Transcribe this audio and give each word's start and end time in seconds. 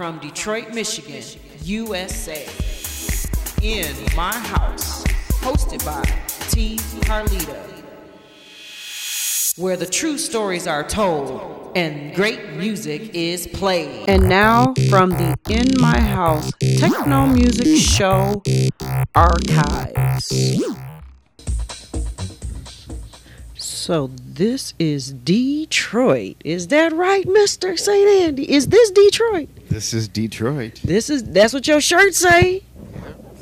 from 0.00 0.18
Detroit, 0.18 0.72
Michigan, 0.72 1.22
USA. 1.62 2.48
In 3.60 3.94
My 4.16 4.32
House, 4.32 5.04
hosted 5.42 5.84
by 5.84 6.02
T. 6.48 6.78
Carlita. 7.02 7.60
Where 9.58 9.76
the 9.76 9.84
true 9.84 10.16
stories 10.16 10.66
are 10.66 10.88
told 10.88 11.76
and 11.76 12.14
great 12.14 12.54
music 12.54 13.14
is 13.14 13.46
played. 13.46 14.08
And 14.08 14.26
now, 14.26 14.72
from 14.88 15.10
the 15.10 15.36
In 15.50 15.78
My 15.78 16.00
House 16.00 16.50
Techno 16.78 17.26
Music 17.26 17.76
Show 17.76 18.42
archives. 19.14 20.89
So 23.90 24.06
this 24.06 24.72
is 24.78 25.10
Detroit. 25.10 26.36
Is 26.44 26.68
that 26.68 26.92
right, 26.92 27.26
Mr. 27.26 27.76
St. 27.76 28.22
Andy? 28.22 28.48
Is 28.48 28.68
this 28.68 28.92
Detroit? 28.92 29.48
This 29.68 29.92
is 29.92 30.06
Detroit. 30.06 30.80
This 30.84 31.10
is 31.10 31.24
that's 31.24 31.52
what 31.52 31.66
your 31.66 31.80
shirt 31.80 32.14
say. 32.14 32.62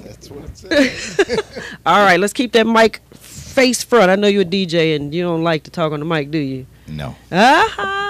That's 0.03 0.31
what 0.31 0.45
it 0.47 0.57
says. 0.57 1.67
All 1.85 2.03
right, 2.03 2.19
let's 2.19 2.33
keep 2.33 2.53
that 2.53 2.67
mic 2.67 3.03
face 3.13 3.85
front. 3.85 4.11
I 4.11 4.17
know 4.17 4.27
you're 4.27 4.41
a 4.41 4.47
DJ 4.47 4.97
and 4.97 5.15
you 5.15 5.23
don't 5.23 5.45
like 5.45 5.65
to 5.65 5.71
talk 5.71 5.93
on 5.93 6.01
the 6.01 6.07
mic, 6.07 6.31
do 6.31 6.39
you? 6.39 6.67
no. 6.87 7.15
Uh-huh. 7.31 8.08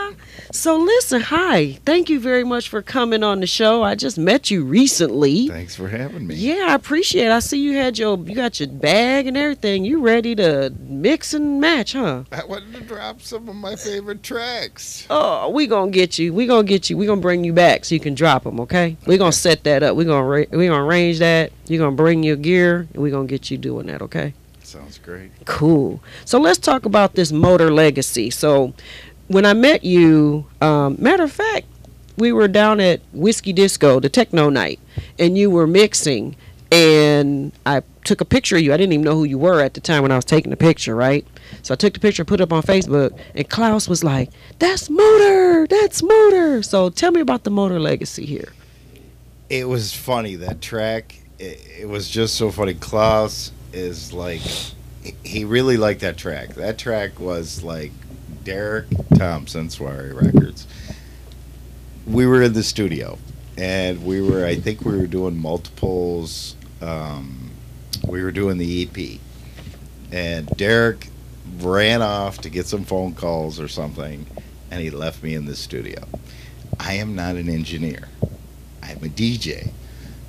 So 0.50 0.76
listen, 0.78 1.20
hi. 1.20 1.72
Thank 1.84 2.08
you 2.08 2.18
very 2.18 2.42
much 2.44 2.68
for 2.70 2.80
coming 2.80 3.22
on 3.22 3.40
the 3.40 3.46
show. 3.46 3.82
I 3.82 3.94
just 3.94 4.16
met 4.16 4.50
you 4.50 4.64
recently. 4.64 5.48
Thanks 5.48 5.76
for 5.76 5.88
having 5.88 6.26
me. 6.26 6.36
Yeah, 6.36 6.66
I 6.70 6.74
appreciate 6.74 7.26
it. 7.26 7.32
I 7.32 7.40
see 7.40 7.58
you 7.60 7.74
had 7.76 7.98
your 7.98 8.18
you 8.18 8.34
got 8.34 8.58
your 8.58 8.68
bag 8.68 9.26
and 9.26 9.36
everything. 9.36 9.84
You 9.84 10.00
ready 10.00 10.34
to 10.36 10.72
mix 10.80 11.34
and 11.34 11.60
match, 11.60 11.92
huh? 11.92 12.24
I 12.32 12.44
wanted 12.46 12.72
to 12.74 12.80
drop 12.80 13.20
some 13.20 13.48
of 13.48 13.56
my 13.56 13.76
favorite 13.76 14.22
tracks. 14.22 15.06
Oh, 15.10 15.50
we 15.50 15.66
gonna 15.66 15.90
get 15.90 16.18
you. 16.18 16.32
We 16.32 16.46
gonna 16.46 16.64
get 16.66 16.88
you. 16.88 16.96
We 16.96 17.04
gonna 17.04 17.20
bring 17.20 17.44
you 17.44 17.52
back 17.52 17.84
so 17.84 17.94
you 17.94 18.00
can 18.00 18.14
drop 18.14 18.44
them. 18.44 18.58
Okay. 18.60 18.96
We 19.06 19.18
gonna 19.18 19.32
set 19.32 19.64
that 19.64 19.82
up. 19.82 19.96
We 19.96 20.06
gonna 20.06 20.24
ra- 20.24 20.44
we 20.50 20.66
gonna 20.66 20.84
arrange 20.84 21.18
that. 21.18 21.52
You 21.66 21.78
gonna 21.78 21.94
bring 21.94 22.22
your 22.22 22.36
gear 22.36 22.88
and 22.94 23.02
we 23.02 23.10
gonna 23.10 23.28
get 23.28 23.50
you 23.50 23.58
doing 23.58 23.86
that. 23.88 24.00
Okay. 24.00 24.32
Sounds 24.62 24.98
great. 24.98 25.30
Cool. 25.46 25.98
So 26.26 26.38
let's 26.38 26.58
talk 26.58 26.84
about 26.84 27.14
this 27.14 27.32
motor 27.32 27.70
legacy. 27.72 28.28
So 28.28 28.74
when 29.28 29.46
I 29.46 29.52
met 29.54 29.84
you, 29.84 30.46
um, 30.60 30.96
matter 30.98 31.22
of 31.22 31.32
fact, 31.32 31.66
we 32.16 32.32
were 32.32 32.48
down 32.48 32.80
at 32.80 33.00
Whiskey 33.12 33.52
Disco, 33.52 34.00
the 34.00 34.08
techno 34.08 34.48
night, 34.50 34.80
and 35.18 35.38
you 35.38 35.50
were 35.50 35.66
mixing. 35.66 36.34
And 36.70 37.52
I 37.64 37.82
took 38.04 38.20
a 38.20 38.24
picture 38.26 38.56
of 38.56 38.62
you. 38.62 38.74
I 38.74 38.76
didn't 38.76 38.92
even 38.92 39.04
know 39.04 39.14
who 39.14 39.24
you 39.24 39.38
were 39.38 39.60
at 39.60 39.72
the 39.74 39.80
time 39.80 40.02
when 40.02 40.12
I 40.12 40.16
was 40.16 40.24
taking 40.26 40.50
the 40.50 40.56
picture, 40.56 40.94
right? 40.94 41.26
So 41.62 41.72
I 41.72 41.76
took 41.76 41.94
the 41.94 42.00
picture, 42.00 42.24
put 42.26 42.40
it 42.40 42.42
up 42.42 42.52
on 42.52 42.62
Facebook, 42.62 43.18
and 43.34 43.48
Klaus 43.48 43.88
was 43.88 44.04
like, 44.04 44.30
"That's 44.58 44.90
Motor, 44.90 45.66
that's 45.66 46.02
Motor." 46.02 46.62
So 46.62 46.90
tell 46.90 47.10
me 47.10 47.20
about 47.22 47.44
the 47.44 47.50
Motor 47.50 47.80
legacy 47.80 48.26
here. 48.26 48.52
It 49.48 49.66
was 49.66 49.94
funny 49.94 50.34
that 50.36 50.60
track. 50.60 51.14
It, 51.38 51.58
it 51.80 51.88
was 51.88 52.10
just 52.10 52.34
so 52.34 52.50
funny. 52.50 52.74
Klaus 52.74 53.50
is 53.72 54.12
like, 54.12 54.40
he- 54.40 55.14
he 55.24 55.44
really 55.46 55.78
liked 55.78 56.00
that 56.00 56.18
track. 56.18 56.50
That 56.56 56.76
track 56.76 57.18
was 57.18 57.62
like 57.62 57.92
Derek 58.48 58.86
Thompson, 59.14 59.68
Soiree 59.68 60.14
Records. 60.14 60.66
We 62.06 62.26
were 62.26 62.40
in 62.40 62.54
the 62.54 62.62
studio, 62.62 63.18
and 63.58 64.06
we 64.06 64.22
were. 64.22 64.46
I 64.46 64.54
think 64.54 64.86
we 64.86 64.96
were 64.96 65.06
doing 65.06 65.36
multiples. 65.36 66.56
Um, 66.80 67.50
we 68.06 68.22
were 68.22 68.32
doing 68.32 68.56
the 68.56 68.84
EP, 68.84 69.20
and 70.10 70.46
Derek 70.56 71.08
ran 71.58 72.00
off 72.00 72.38
to 72.38 72.48
get 72.48 72.66
some 72.66 72.84
phone 72.84 73.14
calls 73.14 73.60
or 73.60 73.68
something, 73.68 74.24
and 74.70 74.80
he 74.80 74.88
left 74.88 75.22
me 75.22 75.34
in 75.34 75.44
the 75.44 75.54
studio. 75.54 76.02
I 76.80 76.94
am 76.94 77.14
not 77.14 77.36
an 77.36 77.50
engineer. 77.50 78.08
I'm 78.82 78.96
a 79.04 79.10
DJ. 79.10 79.72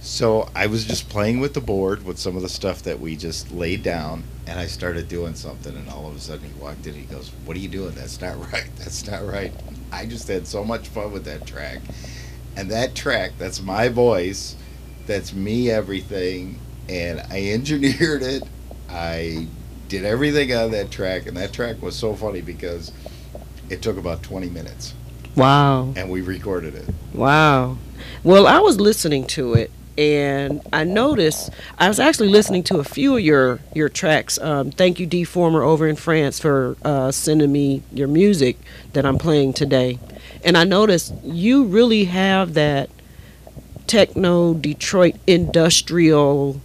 So 0.02 0.50
I 0.55 0.67
was 0.67 0.86
just 0.86 1.09
playing 1.09 1.39
with 1.42 1.53
the 1.53 1.61
board 1.61 2.05
with 2.05 2.17
some 2.17 2.36
of 2.37 2.42
the 2.42 2.49
stuff 2.49 2.83
that 2.83 2.99
we 3.02 3.15
just 3.17 3.52
laid 3.52 3.83
down, 3.83 4.23
and 4.48 4.58
I 4.60 4.65
started 4.65 5.10
doing 5.10 5.36
something, 5.36 5.76
and 5.76 5.89
all 5.89 6.08
of 6.08 6.15
a 6.15 6.20
sudden 6.20 6.48
he 6.48 6.54
walked 6.61 6.87
in. 6.87 6.93
He 6.93 7.02
goes, 7.04 7.32
"What 7.45 7.58
are 7.58 7.60
you 7.60 7.67
doing? 7.67 7.95
That's 7.95 8.21
not 8.21 8.38
right. 8.54 8.70
That's 8.77 9.05
not 9.08 9.26
right." 9.27 9.52
I 9.92 10.05
just 10.05 10.27
had 10.27 10.48
so 10.48 10.64
much 10.64 10.88
fun 10.88 11.11
with 11.11 11.26
that 11.26 11.45
track, 11.45 11.80
and 12.55 12.71
that 12.71 12.95
track, 12.95 13.32
that's 13.38 13.61
my 13.61 13.89
voice, 13.89 14.55
that's 15.05 15.33
me, 15.33 15.70
everything, 15.70 16.59
and 16.88 17.20
I 17.30 17.49
engineered 17.52 18.21
it. 18.23 18.43
I 18.89 19.48
did 19.89 20.05
everything 20.05 20.54
on 20.54 20.71
that 20.71 20.92
track, 20.92 21.26
and 21.27 21.36
that 21.38 21.52
track 21.52 21.82
was 21.82 21.95
so 21.95 22.15
funny 22.15 22.42
because 22.42 22.92
it 23.70 23.82
took 23.82 23.98
about 23.98 24.23
20 24.23 24.49
minutes, 24.49 24.93
Wow. 25.36 25.92
and 25.98 26.09
we 26.09 26.21
recorded 26.21 26.73
it. 26.76 26.86
Wow. 27.14 27.77
Well, 28.23 28.48
I 28.48 28.59
was 28.59 28.80
listening 28.80 29.26
to 29.27 29.54
it 29.55 29.71
and 29.99 30.61
I 30.71 30.86
noticed 30.86 31.49
I 31.77 31.89
was 31.89 31.99
actually 31.99 32.30
listening 32.30 32.64
to 32.64 32.80
a 32.80 32.86
few 32.86 33.17
of 33.17 33.21
your 33.21 33.60
your 33.76 33.89
tracks. 33.89 34.39
Um, 34.39 34.71
thank 34.71 34.98
you, 34.98 35.05
D 35.05 35.26
Former, 35.26 35.61
over 35.61 35.86
in 35.89 35.98
France 35.98 36.39
for 36.39 36.77
uh, 36.86 37.11
sending 37.11 37.52
me 37.52 37.83
your 37.92 38.08
music 38.08 38.58
that 38.93 39.05
I'm 39.05 39.17
playing 39.17 39.54
today. 39.54 39.99
And 40.45 40.58
I 40.58 40.64
noticed 40.64 41.14
you 41.26 41.65
really 41.65 42.05
have 42.05 42.54
that 42.54 42.89
techno 43.88 44.54
Detroit 44.54 45.15
industrial 45.27 46.61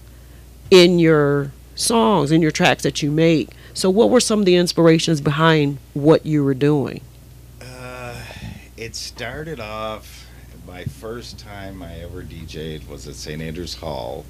in 0.70 1.00
your 1.00 1.50
songs, 1.74 2.30
in 2.30 2.40
your 2.40 2.52
tracks 2.52 2.84
that 2.84 3.02
you 3.02 3.10
make. 3.10 3.50
So, 3.72 3.90
what 3.90 4.10
were 4.10 4.20
some 4.20 4.38
of 4.38 4.46
the 4.46 4.54
inspirations 4.54 5.20
behind 5.20 5.78
what 5.92 6.24
you 6.24 6.44
were 6.44 6.54
doing? 6.54 7.00
Uh, 7.60 8.14
it 8.76 8.94
started 8.94 9.58
off. 9.58 10.23
My 10.66 10.84
first 10.84 11.38
time 11.38 11.82
I 11.82 12.00
ever 12.00 12.22
DJ'd 12.22 12.88
was 12.88 13.06
at 13.06 13.14
St. 13.14 13.40
Andrews 13.42 13.74
Hall, 13.74 14.24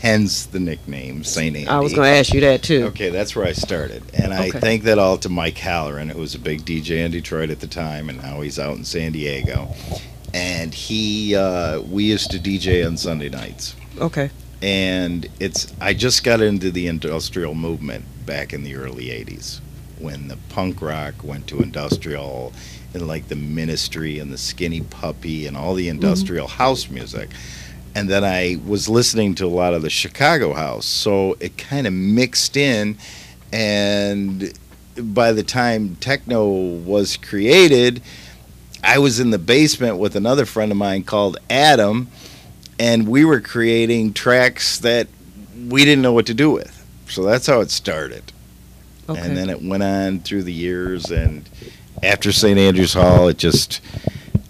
hence 0.00 0.44
the 0.46 0.58
nickname 0.58 1.22
St. 1.22 1.54
Andy. 1.56 1.68
I 1.68 1.78
was 1.78 1.94
going 1.94 2.12
to 2.12 2.18
ask 2.18 2.34
you 2.34 2.40
that 2.40 2.62
too. 2.62 2.84
Okay, 2.86 3.10
that's 3.10 3.36
where 3.36 3.46
I 3.46 3.52
started, 3.52 4.02
and 4.12 4.34
I 4.34 4.48
Okay. 4.48 4.58
thank 4.58 4.82
that 4.82 4.98
all 4.98 5.16
to 5.18 5.28
Mike 5.28 5.58
Halloran, 5.58 6.08
who 6.08 6.18
was 6.20 6.34
a 6.34 6.38
big 6.40 6.64
DJ 6.64 7.04
in 7.04 7.12
Detroit 7.12 7.50
at 7.50 7.60
the 7.60 7.66
time, 7.68 8.08
and 8.08 8.20
now 8.20 8.40
he's 8.40 8.58
out 8.58 8.76
in 8.76 8.84
San 8.84 9.12
Diego. 9.12 9.74
And 10.34 10.74
he, 10.74 11.36
uh, 11.36 11.80
we 11.82 12.04
used 12.04 12.30
to 12.32 12.38
DJ 12.38 12.84
on 12.86 12.96
Sunday 12.96 13.28
nights. 13.28 13.74
Okay. 13.98 14.30
and 14.62 15.26
it's 15.38 15.72
I 15.80 15.92
just 15.94 16.24
got 16.24 16.40
into 16.40 16.70
the 16.70 16.86
industrial 16.88 17.54
movement 17.54 18.04
back 18.26 18.52
in 18.54 18.62
the 18.64 18.74
early 18.74 19.06
80s 19.06 19.60
when 19.98 20.28
the 20.28 20.36
punk 20.48 20.80
rock 20.82 21.14
went 21.22 21.46
to 21.48 21.60
industrial 21.60 22.52
and 22.96 23.06
like 23.06 23.28
the 23.28 23.36
ministry 23.36 24.18
and 24.18 24.32
the 24.32 24.38
skinny 24.38 24.80
puppy 24.80 25.46
and 25.46 25.56
all 25.56 25.74
the 25.74 25.88
industrial 25.88 26.48
mm-hmm. 26.48 26.58
house 26.58 26.88
music 26.90 27.30
and 27.94 28.10
then 28.10 28.24
I 28.24 28.58
was 28.66 28.88
listening 28.88 29.34
to 29.36 29.46
a 29.46 29.48
lot 29.48 29.72
of 29.72 29.82
the 29.82 29.90
Chicago 29.90 30.52
house 30.52 30.86
so 30.86 31.36
it 31.40 31.56
kind 31.56 31.86
of 31.86 31.92
mixed 31.92 32.56
in 32.56 32.98
and 33.52 34.52
by 34.96 35.32
the 35.32 35.42
time 35.42 35.96
techno 35.96 36.48
was 36.48 37.16
created 37.16 38.02
I 38.82 38.98
was 38.98 39.20
in 39.20 39.30
the 39.30 39.38
basement 39.38 39.98
with 39.98 40.16
another 40.16 40.46
friend 40.46 40.70
of 40.70 40.78
mine 40.78 41.02
called 41.04 41.38
Adam 41.50 42.08
and 42.78 43.08
we 43.08 43.24
were 43.24 43.40
creating 43.40 44.12
tracks 44.12 44.78
that 44.80 45.08
we 45.68 45.84
didn't 45.84 46.02
know 46.02 46.12
what 46.12 46.26
to 46.26 46.34
do 46.34 46.50
with. 46.50 46.84
So 47.08 47.22
that's 47.22 47.46
how 47.46 47.60
it 47.60 47.70
started. 47.70 48.32
Okay. 49.08 49.20
And 49.20 49.36
then 49.36 49.50
it 49.50 49.62
went 49.62 49.82
on 49.82 50.20
through 50.20 50.42
the 50.42 50.52
years 50.52 51.10
and 51.10 51.48
after 52.06 52.32
St. 52.32 52.58
Andrews 52.58 52.94
Hall 52.94 53.28
it 53.28 53.36
just 53.38 53.80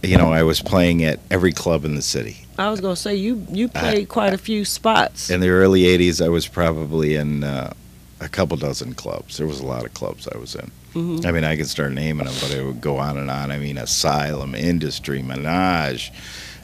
you 0.03 0.17
know, 0.17 0.33
I 0.33 0.45
was 0.45 0.61
playing 0.61 1.03
at 1.03 1.19
every 1.31 1.53
club 1.53 1.85
in 1.85 1.97
the 1.97 2.03
city. 2.03 2.37
I 2.59 2.71
was 2.71 2.81
gonna 2.81 2.97
say 2.97 3.15
you 3.17 3.45
you 3.51 3.69
played 3.69 4.09
quite 4.09 4.33
a 4.35 4.39
few 4.39 4.65
spots. 4.65 5.31
In 5.31 5.41
the 5.41 5.49
early 5.49 5.83
80s 5.83 6.25
I 6.25 6.29
was 6.29 6.47
probably 6.47 7.17
in 7.17 7.43
uh, 7.45 7.73
a 8.21 8.29
couple 8.29 8.57
dozen 8.57 8.95
clubs. 8.95 9.37
There 9.39 9.47
was 9.47 9.61
a 9.61 9.67
lot 9.67 9.85
of 9.85 9.95
clubs 9.95 10.29
I 10.33 10.39
was 10.39 10.55
in. 10.55 10.71
Mhm. 10.95 11.27
I 11.27 11.33
mean, 11.33 11.45
I 11.45 11.57
could 11.57 11.69
start 11.69 11.93
naming 11.93 12.27
them, 12.27 12.35
but 12.41 12.51
it 12.53 12.65
would 12.65 12.81
go 12.81 12.97
on 12.97 13.19
and 13.19 13.31
on. 13.31 13.51
I 13.51 13.59
mean, 13.59 13.77
Asylum, 13.77 14.55
Industry, 14.55 15.21
Menage, 15.21 16.11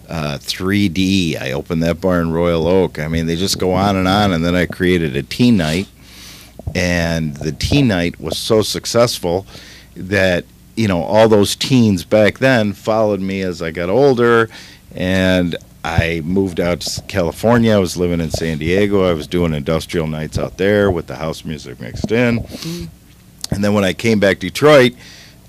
uh, 0.09 0.39
3D. 0.39 1.37
I 1.39 1.53
opened 1.53 1.83
that 1.83 2.01
bar 2.01 2.21
in 2.23 2.31
Royal 2.33 2.67
Oak. 2.67 2.99
I 2.99 3.09
mean, 3.09 3.27
they 3.27 3.37
just 3.37 3.59
go 3.59 3.73
on 3.73 3.97
and 3.97 4.09
on. 4.09 4.33
And 4.33 4.43
then 4.43 4.55
I 4.55 4.65
created 4.65 5.17
a 5.17 5.23
teen 5.23 5.59
night, 5.59 5.89
and 6.75 7.37
the 7.37 7.53
teen 7.53 7.89
night 7.89 8.19
was 8.21 8.39
so 8.39 8.63
successful 8.63 9.47
that 9.95 10.47
you 10.77 10.89
know 10.89 11.03
all 11.03 11.29
those 11.29 11.55
teens 11.57 12.05
back 12.05 12.39
then 12.39 12.73
followed 12.73 13.21
me 13.21 13.43
as 13.43 13.61
I 13.63 13.71
got 13.71 13.89
older, 13.91 14.49
and 14.95 15.57
I 15.85 16.23
moved 16.25 16.61
out 16.61 16.81
to 16.83 17.03
California. 17.03 17.75
I 17.75 17.79
was 17.79 17.97
living 17.97 18.21
in 18.21 18.31
San 18.31 18.59
Diego. 18.59 19.09
I 19.09 19.15
was 19.15 19.27
doing 19.27 19.53
industrial 19.53 20.07
nights 20.07 20.39
out 20.39 20.57
there 20.57 20.91
with 20.91 21.09
the 21.09 21.17
house 21.17 21.45
music 21.45 21.81
mixed 21.81 22.13
in. 22.13 22.47
And 23.51 23.63
then 23.65 23.75
when 23.75 23.85
I 23.85 23.93
came 23.93 24.21
back 24.21 24.39
to 24.41 24.47
Detroit, 24.47 24.95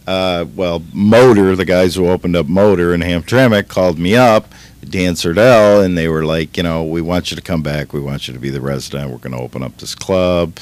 uh, 0.08 0.46
well, 0.56 0.84
Motor, 0.92 1.56
the 1.56 1.66
guys 1.66 1.96
who 1.96 2.10
opened 2.10 2.36
up 2.36 2.48
Motor 2.48 2.94
in 2.94 3.02
Hamtramck, 3.02 3.68
called 3.68 4.00
me 4.00 4.16
up, 4.16 4.52
Dan 4.84 5.14
Serdell, 5.14 5.86
and 5.86 5.98
they 5.98 6.08
were 6.08 6.26
like, 6.26 6.58
you 6.58 6.64
know, 6.64 6.84
we 6.84 7.02
want 7.02 7.32
you 7.32 7.36
to 7.36 7.42
come 7.42 7.62
back. 7.62 7.94
We 7.94 8.02
want 8.02 8.28
you 8.28 8.34
to 8.34 8.40
be 8.40 8.50
the 8.50 8.60
resident. 8.60 9.12
We're 9.12 9.20
going 9.20 9.36
to 9.36 9.42
open 9.42 9.64
up 9.64 9.78
this 9.78 9.96
club. 9.96 10.58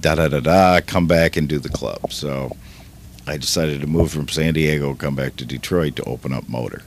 Da 0.00 0.14
da 0.14 0.28
da 0.28 0.40
da. 0.40 0.80
Come 0.80 1.06
back 1.06 1.36
and 1.36 1.48
do 1.48 1.58
the 1.58 1.68
club. 1.68 2.12
So 2.12 2.56
I 3.26 3.36
decided 3.36 3.80
to 3.80 3.86
move 3.86 4.10
from 4.10 4.28
San 4.28 4.54
Diego, 4.54 4.94
come 4.94 5.14
back 5.14 5.36
to 5.36 5.44
Detroit 5.44 5.96
to 5.96 6.04
open 6.04 6.32
up 6.32 6.48
Motor. 6.48 6.82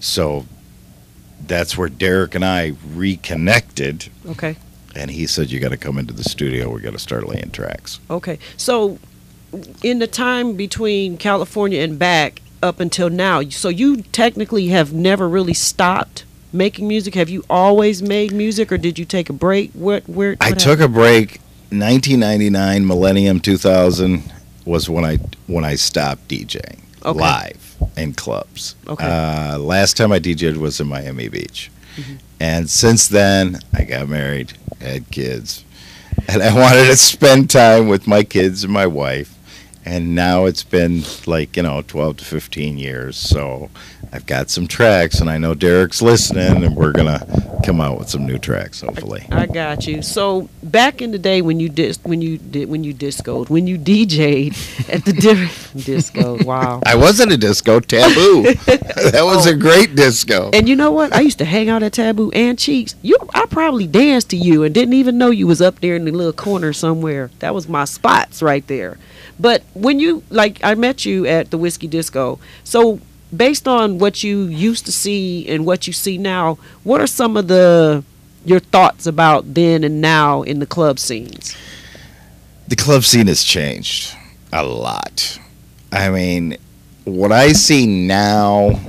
So 0.00 0.46
that's 1.46 1.76
where 1.76 1.88
Derek 1.88 2.34
and 2.34 2.44
I 2.44 2.74
reconnected. 2.94 4.08
Okay. 4.26 4.56
And 4.94 5.10
he 5.10 5.26
said, 5.26 5.50
"You 5.50 5.60
got 5.60 5.70
to 5.70 5.76
come 5.76 5.98
into 5.98 6.14
the 6.14 6.24
studio. 6.24 6.70
We 6.72 6.80
got 6.80 6.92
to 6.92 6.98
start 6.98 7.28
laying 7.28 7.50
tracks." 7.50 8.00
Okay. 8.08 8.38
So, 8.56 8.98
in 9.82 9.98
the 9.98 10.06
time 10.06 10.54
between 10.54 11.18
California 11.18 11.82
and 11.82 11.98
back 11.98 12.40
up 12.62 12.80
until 12.80 13.10
now, 13.10 13.42
so 13.42 13.68
you 13.68 14.02
technically 14.02 14.68
have 14.68 14.94
never 14.94 15.28
really 15.28 15.52
stopped 15.52 16.24
making 16.52 16.88
music. 16.88 17.14
Have 17.14 17.28
you 17.28 17.44
always 17.50 18.02
made 18.02 18.32
music, 18.32 18.72
or 18.72 18.78
did 18.78 18.98
you 18.98 19.04
take 19.04 19.28
a 19.28 19.34
break? 19.34 19.70
What? 19.72 20.08
Where? 20.08 20.30
What 20.30 20.42
I 20.42 20.52
took 20.52 20.80
a 20.80 20.88
break. 20.88 21.40
1999, 21.70 22.86
Millennium 22.86 23.40
2000 23.40 24.22
was 24.66 24.90
when 24.90 25.04
I 25.04 25.16
when 25.46 25.64
I 25.64 25.76
stopped 25.76 26.28
DJing 26.28 26.80
Okay. 27.04 27.18
live 27.20 27.76
in 27.96 28.12
clubs. 28.14 28.74
Okay. 28.86 29.06
Uh, 29.06 29.58
last 29.58 29.96
time 29.96 30.12
I 30.12 30.18
DJed 30.18 30.56
was 30.58 30.80
in 30.80 30.88
Miami 30.88 31.28
Beach, 31.28 31.70
Mhm. 31.96 32.18
and 32.40 32.68
since 32.68 33.06
then 33.08 33.60
I 33.72 33.84
got 33.84 34.08
married, 34.08 34.52
had 34.80 35.10
kids, 35.10 35.64
and 36.28 36.42
I 36.42 36.52
wanted 36.62 36.86
to 36.86 36.96
spend 36.96 37.48
time 37.48 37.88
with 37.88 38.06
my 38.06 38.22
kids 38.24 38.64
and 38.64 38.72
my 38.72 38.86
wife. 38.86 39.32
And 39.84 40.16
now 40.16 40.46
it's 40.46 40.64
been 40.64 41.04
like 41.26 41.56
you 41.56 41.62
know 41.62 41.80
12 41.86 42.16
to 42.18 42.24
15 42.24 42.76
years, 42.76 43.16
so 43.16 43.70
I've 44.12 44.26
got 44.26 44.50
some 44.50 44.66
tracks, 44.66 45.20
and 45.20 45.28
I 45.28 45.38
know 45.38 45.54
Derek's 45.54 46.00
listening, 46.00 46.64
and 46.64 46.74
we're 46.76 46.92
gonna 46.92 47.26
come 47.64 47.80
out 47.80 47.98
with 47.98 48.08
some 48.08 48.24
new 48.26 48.38
tracks 48.38 48.80
hopefully. 48.82 49.26
I 49.32 49.46
got 49.46 49.86
you. 49.88 50.00
So 50.00 50.48
back 50.62 51.02
in 51.02 51.10
the 51.10 51.18
day 51.18 51.42
when 51.42 51.58
you 51.58 51.68
did 51.68 51.98
when 52.04 52.22
you 52.22 52.38
did 52.38 52.68
when 52.68 52.84
you 52.84 52.92
discoed 52.94 53.48
when 53.48 53.66
you 53.66 53.76
DJ'd 53.76 54.54
at 54.88 55.04
the 55.04 55.12
different 55.12 55.84
disco. 55.84 56.42
Wow. 56.44 56.80
I 56.86 56.94
wasn't 56.94 57.32
a 57.32 57.36
disco, 57.36 57.80
Taboo. 57.80 58.42
that 58.66 59.20
was 59.24 59.46
Oh. 59.46 59.50
a 59.50 59.54
great 59.54 59.96
disco. 59.96 60.50
And 60.52 60.68
you 60.68 60.76
know 60.76 60.92
what? 60.92 61.12
I 61.14 61.20
used 61.20 61.38
to 61.38 61.44
hang 61.44 61.68
out 61.68 61.82
at 61.82 61.94
Taboo 61.94 62.30
and 62.32 62.58
Cheeks. 62.58 62.94
You, 63.02 63.16
I 63.34 63.46
probably 63.46 63.86
danced 63.86 64.30
to 64.30 64.36
you 64.36 64.62
and 64.62 64.72
didn't 64.74 64.94
even 64.94 65.18
know 65.18 65.30
you 65.30 65.46
was 65.46 65.60
up 65.60 65.80
there 65.80 65.96
in 65.96 66.04
the 66.04 66.12
little 66.12 66.32
corner 66.32 66.72
somewhere. 66.72 67.30
That 67.40 67.54
was 67.54 67.68
my 67.68 67.84
spots 67.84 68.42
right 68.42 68.66
there. 68.68 68.96
But 69.40 69.62
when 69.74 69.98
you 69.98 70.22
like, 70.30 70.60
I 70.62 70.74
met 70.74 71.04
you 71.04 71.26
at 71.26 71.50
the 71.50 71.58
Whiskey 71.58 71.88
Disco. 71.88 72.38
So 72.64 73.00
based 73.34 73.66
on 73.66 73.98
what 73.98 74.22
you 74.22 74.42
used 74.44 74.86
to 74.86 74.92
see 74.92 75.48
and 75.48 75.64
what 75.64 75.86
you 75.86 75.92
see 75.92 76.18
now, 76.18 76.58
what 76.84 77.00
are 77.00 77.06
some 77.06 77.36
of 77.36 77.48
the 77.48 78.04
your 78.44 78.60
thoughts 78.60 79.06
about 79.06 79.54
then 79.54 79.82
and 79.82 80.00
now 80.00 80.42
in 80.42 80.60
the 80.60 80.66
club 80.66 80.98
scenes? 80.98 81.56
the 82.68 82.76
club 82.76 83.04
scene 83.04 83.26
has 83.26 83.44
changed 83.44 84.14
a 84.52 84.64
lot. 84.64 85.38
I 85.92 86.10
mean, 86.10 86.56
what 87.04 87.32
I 87.32 87.52
see 87.52 87.86
now, 87.86 88.80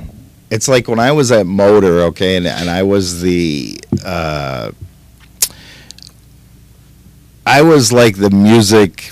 it's 0.50 0.68
like 0.68 0.88
when 0.88 1.00
I 1.00 1.12
was 1.12 1.32
at 1.32 1.46
Motor, 1.46 2.02
okay, 2.04 2.38
and, 2.38 2.48
and 2.48 2.70
I 2.70 2.84
was 2.84 3.22
the, 3.22 3.80
uh, 4.04 4.72
I 7.46 7.62
was 7.62 7.94
like 7.94 8.18
the 8.18 8.30
music 8.30 9.12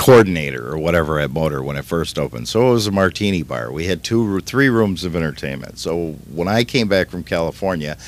coordinator 0.00 0.72
or 0.72 0.78
whatever 0.78 1.20
at 1.20 1.30
Motor 1.30 1.62
when 1.62 1.76
it 1.76 1.84
first 1.84 2.18
opened. 2.18 2.48
So 2.48 2.70
it 2.70 2.72
was 2.72 2.86
a 2.86 2.90
martini 2.90 3.42
bar. 3.42 3.70
We 3.70 3.84
had 3.84 4.02
two, 4.02 4.40
three 4.40 4.70
rooms 4.70 5.04
of 5.04 5.14
entertainment. 5.14 5.78
So 5.78 6.12
when 6.32 6.48
I 6.48 6.64
came 6.64 6.88
back 6.88 7.10
from 7.10 7.22
California, 7.22 7.98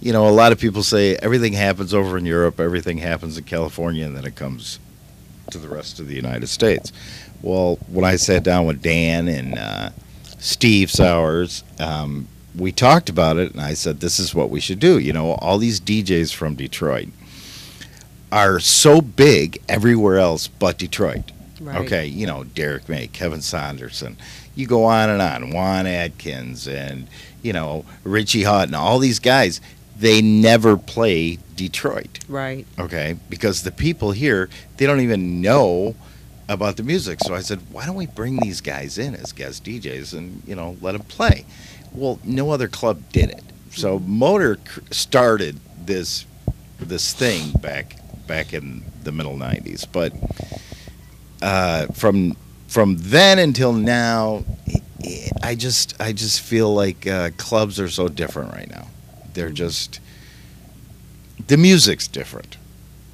you 0.00 0.12
know, 0.12 0.28
a 0.28 0.30
lot 0.30 0.52
of 0.52 0.60
people 0.60 0.84
say 0.84 1.16
everything 1.16 1.52
happens 1.52 1.92
over 1.92 2.16
in 2.16 2.24
Europe, 2.24 2.60
everything 2.60 2.98
happens 2.98 3.36
in 3.36 3.42
California, 3.42 4.06
and 4.06 4.16
then 4.16 4.24
it 4.24 4.36
comes 4.36 4.78
to 5.50 5.58
the 5.58 5.68
rest 5.68 5.98
of 5.98 6.06
the 6.06 6.14
United 6.14 6.46
States. 6.46 6.92
Well, 7.42 7.80
when 7.88 8.04
I 8.04 8.14
sat 8.14 8.44
down 8.44 8.66
with 8.66 8.80
Dan 8.80 9.26
and 9.26 9.58
uh, 9.58 9.90
Steve 10.38 10.88
Sowers, 10.88 11.64
um, 11.80 12.28
we 12.56 12.70
talked 12.70 13.08
about 13.08 13.38
it, 13.38 13.50
and 13.50 13.60
I 13.60 13.74
said, 13.74 13.98
"This 13.98 14.20
is 14.20 14.36
what 14.36 14.50
we 14.50 14.60
should 14.60 14.78
do." 14.78 15.00
You 15.00 15.12
know, 15.12 15.32
all 15.32 15.58
these 15.58 15.80
DJs 15.80 16.32
from 16.32 16.54
Detroit 16.54 17.08
are 18.30 18.60
so 18.60 19.00
big 19.00 19.60
everywhere 19.68 20.18
else 20.18 20.46
but 20.46 20.78
Detroit. 20.78 21.32
Okay, 21.66 22.06
you 22.06 22.26
know, 22.26 22.44
Derrick 22.44 22.88
May, 22.88 23.06
Kevin 23.06 23.42
Saunderson. 23.42 24.16
You 24.54 24.66
go 24.66 24.84
on 24.84 25.10
and 25.10 25.20
on. 25.20 25.50
Juan 25.50 25.86
Atkins 25.86 26.66
and, 26.66 27.06
you 27.42 27.52
know, 27.52 27.84
Richie 28.02 28.42
Hawtin, 28.42 28.74
all 28.74 28.98
these 28.98 29.18
guys, 29.18 29.60
they 29.96 30.22
never 30.22 30.76
play 30.76 31.38
Detroit. 31.56 32.20
Right. 32.28 32.66
Okay, 32.78 33.16
because 33.28 33.62
the 33.62 33.70
people 33.70 34.12
here, 34.12 34.48
they 34.78 34.86
don't 34.86 35.00
even 35.00 35.42
know 35.42 35.94
about 36.48 36.76
the 36.76 36.82
music. 36.82 37.20
So 37.20 37.34
I 37.34 37.40
said, 37.40 37.60
why 37.70 37.86
don't 37.86 37.94
we 37.96 38.06
bring 38.06 38.36
these 38.36 38.60
guys 38.60 38.98
in 38.98 39.14
as 39.14 39.32
guest 39.32 39.64
DJs 39.64 40.16
and, 40.16 40.42
you 40.46 40.56
know, 40.56 40.76
let 40.80 40.92
them 40.92 41.02
play? 41.02 41.44
Well, 41.92 42.18
no 42.24 42.50
other 42.50 42.68
club 42.68 43.02
did 43.12 43.30
it. 43.30 43.44
So 43.72 43.98
hmm. 43.98 44.18
Motor 44.18 44.58
started 44.90 45.60
this 45.84 46.26
this 46.78 47.12
thing 47.12 47.52
back 47.60 47.96
back 48.26 48.54
in 48.54 48.82
the 49.04 49.12
middle 49.12 49.36
90s, 49.36 49.86
but 49.90 50.12
uh, 51.42 51.86
from 51.86 52.36
from 52.68 52.96
then 52.98 53.38
until 53.38 53.72
now, 53.72 54.44
I 55.42 55.54
just 55.54 56.00
I 56.00 56.12
just 56.12 56.40
feel 56.40 56.72
like 56.72 57.06
uh, 57.06 57.30
clubs 57.36 57.80
are 57.80 57.88
so 57.88 58.08
different 58.08 58.52
right 58.52 58.70
now. 58.70 58.88
They're 59.32 59.50
just 59.50 60.00
the 61.46 61.56
music's 61.56 62.06
different. 62.06 62.56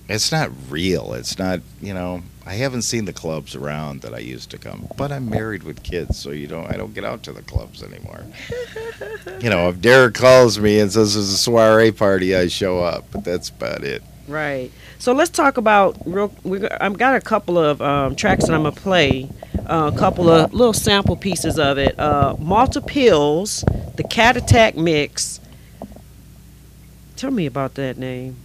It's 0.08 0.30
not 0.30 0.50
real. 0.68 1.14
It's 1.14 1.38
not 1.38 1.60
you 1.80 1.94
know. 1.94 2.22
I 2.48 2.54
haven't 2.54 2.82
seen 2.82 3.06
the 3.06 3.12
clubs 3.12 3.56
around 3.56 4.02
that 4.02 4.14
I 4.14 4.18
used 4.18 4.50
to 4.50 4.58
come, 4.58 4.86
but 4.96 5.10
I'm 5.10 5.28
married 5.28 5.64
with 5.64 5.82
kids, 5.82 6.16
so 6.16 6.30
you 6.30 6.46
don't. 6.46 6.66
I 6.72 6.76
don't 6.76 6.94
get 6.94 7.04
out 7.04 7.24
to 7.24 7.32
the 7.32 7.42
clubs 7.42 7.82
anymore. 7.82 8.24
you 9.40 9.50
know, 9.50 9.68
if 9.68 9.80
Derek 9.80 10.14
calls 10.14 10.56
me 10.60 10.78
and 10.78 10.92
says 10.92 11.14
there's 11.14 11.28
a 11.28 11.36
soiree 11.36 11.90
party, 11.90 12.36
I 12.36 12.46
show 12.46 12.78
up, 12.84 13.06
but 13.10 13.24
that's 13.24 13.48
about 13.48 13.82
it. 13.82 14.00
Right. 14.28 14.70
So 14.98 15.12
let's 15.12 15.30
talk 15.30 15.56
about 15.56 15.96
real. 16.04 16.34
We 16.42 16.66
I've 16.68 16.98
got 16.98 17.14
a 17.14 17.20
couple 17.20 17.58
of 17.58 17.80
um, 17.80 18.16
tracks 18.16 18.46
that 18.46 18.54
I'm 18.54 18.64
gonna 18.64 18.74
play. 18.74 19.30
Uh, 19.68 19.90
a 19.92 19.98
couple 19.98 20.28
of 20.28 20.52
little 20.54 20.72
sample 20.72 21.16
pieces 21.16 21.58
of 21.58 21.78
it. 21.78 21.98
Uh, 21.98 22.36
Malta 22.38 22.80
Pills, 22.80 23.64
the 23.96 24.04
Cat 24.04 24.36
Attack 24.36 24.76
mix. 24.76 25.40
Tell 27.16 27.30
me 27.30 27.46
about 27.46 27.74
that 27.74 27.96
name. 27.96 28.36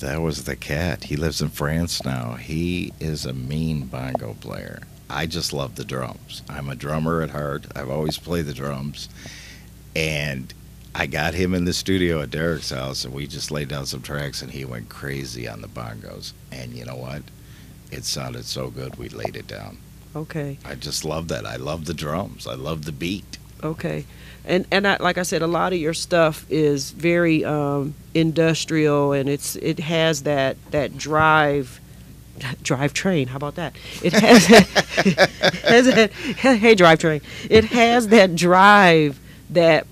That 0.00 0.20
was 0.22 0.44
the 0.44 0.56
cat. 0.56 1.04
He 1.04 1.16
lives 1.16 1.40
in 1.42 1.50
France 1.50 2.04
now. 2.04 2.34
He 2.34 2.92
is 3.00 3.26
a 3.26 3.32
mean 3.32 3.86
bongo 3.86 4.34
player. 4.40 4.80
I 5.08 5.26
just 5.26 5.52
love 5.52 5.76
the 5.76 5.84
drums. 5.84 6.42
I'm 6.48 6.68
a 6.68 6.74
drummer 6.74 7.20
at 7.22 7.30
heart. 7.30 7.66
I've 7.76 7.90
always 7.90 8.16
played 8.16 8.46
the 8.46 8.54
drums. 8.54 9.08
And 9.94 10.52
I 10.94 11.06
got 11.06 11.34
him 11.34 11.54
in 11.54 11.64
the 11.64 11.72
studio 11.72 12.20
at 12.20 12.30
Derek's 12.30 12.70
house 12.70 13.04
and 13.04 13.14
we 13.14 13.26
just 13.26 13.50
laid 13.50 13.68
down 13.68 13.86
some 13.86 14.02
tracks 14.02 14.42
and 14.42 14.50
he 14.50 14.64
went 14.64 14.88
crazy 14.88 15.48
on 15.48 15.60
the 15.60 15.68
bongos. 15.68 16.32
And 16.50 16.72
you 16.72 16.84
know 16.84 16.96
what? 16.96 17.22
It 17.90 18.04
sounded 18.04 18.44
so 18.44 18.70
good 18.70 18.96
we 18.96 19.08
laid 19.08 19.36
it 19.36 19.46
down. 19.46 19.78
Okay. 20.14 20.58
I 20.64 20.74
just 20.74 21.04
love 21.04 21.28
that. 21.28 21.46
I 21.46 21.56
love 21.56 21.84
the 21.84 21.94
drums. 21.94 22.46
I 22.46 22.54
love 22.54 22.84
the 22.84 22.92
beat. 22.92 23.38
Okay. 23.62 24.04
And 24.44 24.66
and 24.70 24.86
I, 24.86 24.96
like 24.98 25.18
I 25.18 25.22
said, 25.22 25.42
a 25.42 25.46
lot 25.46 25.72
of 25.72 25.78
your 25.78 25.94
stuff 25.94 26.46
is 26.50 26.90
very 26.92 27.44
um, 27.44 27.94
industrial, 28.14 29.12
and 29.12 29.28
it's 29.28 29.54
it 29.56 29.78
has 29.80 30.22
that 30.22 30.56
that 30.70 30.96
drive. 30.96 31.80
Drive 32.62 32.94
train. 32.94 33.28
How 33.28 33.36
about 33.36 33.56
that? 33.56 33.76
It 34.02 34.14
has, 34.14 34.46
has 34.46 35.86
that, 35.86 36.10
hey 36.38 36.74
drivetrain. 36.74 37.22
It 37.50 37.64
has 37.64 38.08
that 38.08 38.34
drive 38.34 39.20
that 39.50 39.86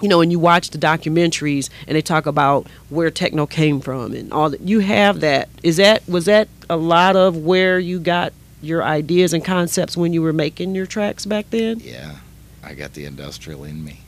you 0.00 0.08
know, 0.08 0.18
when 0.18 0.30
you 0.30 0.38
watch 0.38 0.70
the 0.70 0.78
documentaries 0.78 1.68
and 1.86 1.96
they 1.96 2.02
talk 2.02 2.26
about 2.26 2.66
where 2.90 3.10
techno 3.10 3.46
came 3.46 3.80
from 3.80 4.12
and 4.12 4.32
all 4.32 4.50
that, 4.50 4.60
you 4.60 4.80
have 4.80 5.20
that. 5.20 5.48
Is 5.62 5.76
that 5.78 6.06
was 6.08 6.26
that 6.26 6.48
a 6.70 6.76
lot 6.76 7.16
of 7.16 7.36
where 7.36 7.78
you 7.78 8.00
got 8.00 8.32
your 8.60 8.82
ideas 8.82 9.32
and 9.32 9.44
concepts 9.44 9.96
when 9.96 10.12
you 10.12 10.22
were 10.22 10.32
making 10.32 10.74
your 10.74 10.86
tracks 10.86 11.24
back 11.26 11.50
then? 11.50 11.80
Yeah. 11.80 12.16
I 12.62 12.74
got 12.74 12.92
the 12.92 13.04
industrial 13.04 13.64
in 13.64 13.84
me. 13.84 14.00